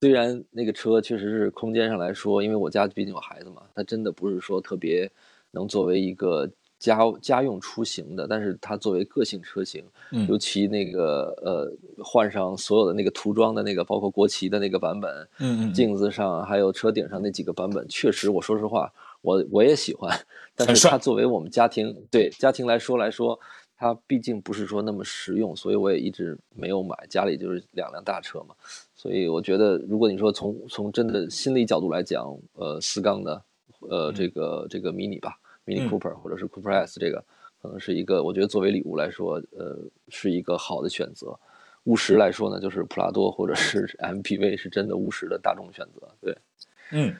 [0.00, 5.10] 虽然那个车确实是空间上来说，因为我家毕竟有孩子嘛，它真的不是说特别
[5.52, 6.48] 能作为一个
[6.80, 10.26] 家家用出行的，但是它作为个性车型，嗯。
[10.26, 20.18] 尤其那个呃换上所有的那个涂装的那个，包括国旗的那个版本，嗯嗯镜子上还有车顶上那几个版本，确实，我说实话，我我也喜欢，
[20.56, 23.38] 但是它作为我们家庭对家庭来说来说，
[23.76, 26.96] 它毕竟不是说那么实用，所以我也一直没有买。
[27.10, 28.54] 家里就是两辆大车嘛，
[28.94, 33.42] 所以我觉得，如果你说从从真的心理角度来讲，呃，四缸的，
[33.80, 35.36] 呃，这个这个 mini 吧
[35.66, 37.24] ，mini 嗯 Cooper 或者是 Cooper S 这个，
[37.60, 39.78] 可能是一个我觉得作为礼物来说，呃，
[40.08, 41.38] 是一个好的选择。
[41.84, 46.06] 务实来说呢，就是普拉多或者是 MPV 是真的务实的大众选择。
[46.20, 46.36] 对，
[46.92, 47.14] 嗯，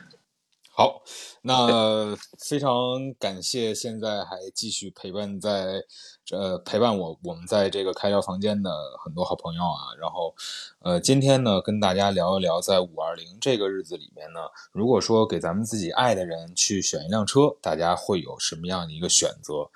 [0.81, 1.03] 好，
[1.43, 5.85] 那非常感谢现在还继续陪伴在
[6.33, 8.71] 呃陪伴我我们在这个开聊房间的
[9.05, 9.93] 很多好朋友啊。
[10.01, 10.35] 然后
[10.79, 14.41] 呃，今天呢跟大家聊一聊，在五二零这个日子里面呢，
[14.73, 19.69] 如果说给咱们自己爱的人去选一辆车，大家会有什么样的一个选择？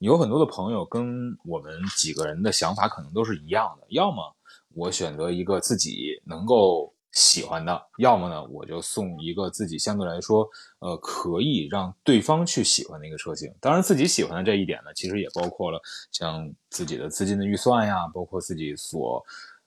[0.00, 4.36] 有很多的朋友跟我们几个人的想法可能都是一样的，要么
[4.74, 13.52] 我选择一个自己能够喜欢的，要么呢我就送一个自己相对来说呃可以让对方去喜欢的一个车型。
[13.60, 15.80] 当然，自己喜欢的这一点呢，其实也包括了
[16.12, 19.20] 像自己的资金的预算呀，包括自己所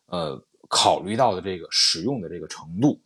[0.05, 2.99] 呃考虑到的这个使用的这个程度。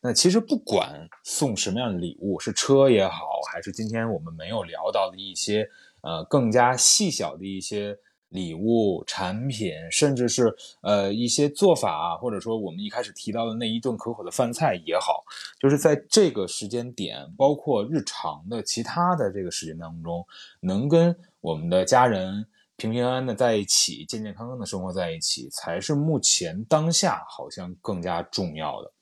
[0.00, 5.68] 那其实不管送什么样的礼物，是车也好，还是今天我们没有聊到的一些
[6.00, 7.96] 呃更加细小的一些
[8.32, 15.22] 礼物、产品，甚至是呃一些做法，或者说我们一开始提到的那一顿可口的饭菜也好，
[15.60, 20.26] 就是在这个时间点，包括日常的其他的这个时间当中，
[20.60, 22.46] 能跟我们的家人
[22.76, 28.92] 平平安安的在一起，健健康康的生活在一起，才是目前当下好像更加重要的。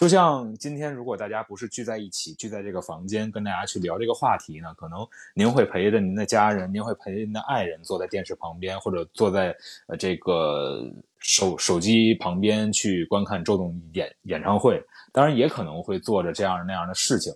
[0.00, 9.54] 就像今天，如果大家不是聚在一起，聚在这个房间跟大家去聊这个话题呢，可能您会陪着您的家人，您会陪着您的爱人坐在电视旁边，或者坐在
[9.88, 14.82] 呃这个手手机旁边去观看周董演演唱会，
[15.12, 17.30] 当然也可能会做着这样那样的事情。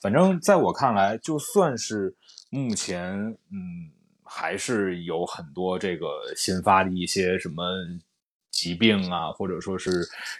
[0.00, 2.16] 反正在我看来，就算是
[2.48, 3.12] 目前，
[3.52, 3.92] 嗯，
[4.24, 7.62] 还是有很多这个新发的一些什么
[8.66, 9.90] 疾病啊，或者说是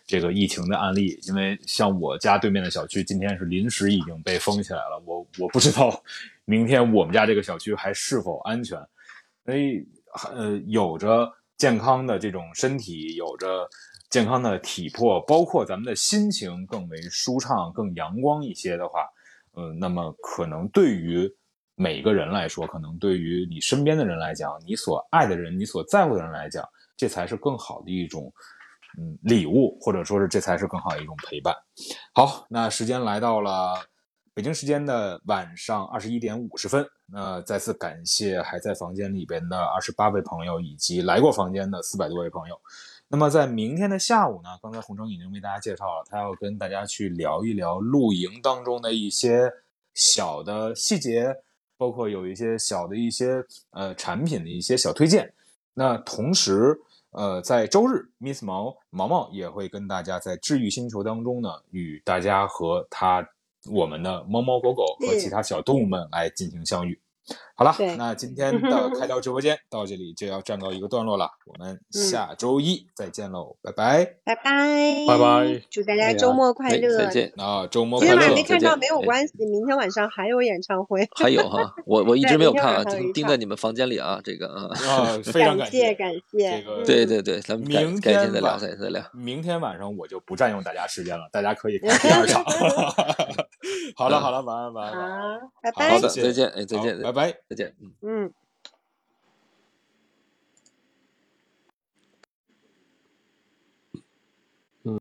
[0.05, 1.17] 这个疫情的案例。
[1.29, 6.03] 因为像我家对面的小区，今天是临时已经被封起来了，我我不知道
[6.45, 8.77] 明天我们家这个小区还是否安全。
[9.45, 9.87] 所以，
[10.35, 13.69] 呃，有着健康的这种身体，有着
[14.11, 19.07] 健康的体魄，包括咱们的心情更为舒畅、更阳光一些的话，
[19.53, 21.33] 呃，那么可能对于
[21.77, 26.65] 每个人来说，可能对于你身边的人来讲，你所爱的人、你所在乎的人来讲，
[26.97, 28.33] 这才是更好的一种
[28.99, 31.55] 嗯礼物，或者说是这才是更好的一种陪伴。
[32.15, 33.75] 好，那时间来到了
[34.35, 36.87] 北京时间的晚上二十一点五十分。
[37.09, 42.61] 那再次感谢还在房间里边的二十八位朋友，以及来过房间的四百多位朋友。
[43.09, 49.49] 那么在明天的下午呢，刚才洪城已经为大家介绍了，他要跟大家去聊一聊露营当中的一些
[49.95, 51.33] 小的细节，
[51.77, 55.33] 包括有一些小的一些呃产品的一些小推荐。
[55.73, 56.77] 那同时，
[57.17, 63.27] 呃，在周日，Miss 毛毛毛也会跟大家在治愈星球当中呢，与大家和他
[63.71, 67.01] 我们的猫猫狗狗和其他小动物们来进行相遇。
[67.59, 74.05] 好了，那今天的开聊直播间到这里就要暂告一个段落了，我们下周一再见喽，拜拜。
[74.25, 76.99] 拜拜，拜拜，祝大家周末快哎乐。
[76.99, 77.33] 再见。
[77.39, 81.09] 啊，周末今天晚快乐上没看到没有关系，明天晚上还有演唱会。
[81.17, 82.85] 还有哈，我我 一直没有看啊，
[83.15, 86.63] 盯在你们房间里啊，这个啊， 啊，非常感谢感这谢。
[86.85, 89.03] 对对对，咱们改明改天再聊，天再再聊。
[89.15, 92.45] 明天晚上我就不占用大家时间了，大家可以看第二场。
[93.97, 95.41] 好了好了，晚安晚安晚安。
[95.41, 96.01] 好，拜拜好。
[96.01, 97.33] 的，再见，哎，再见，拜拜。
[97.49, 97.93] 再见，嗯。
[98.03, 98.33] 嗯。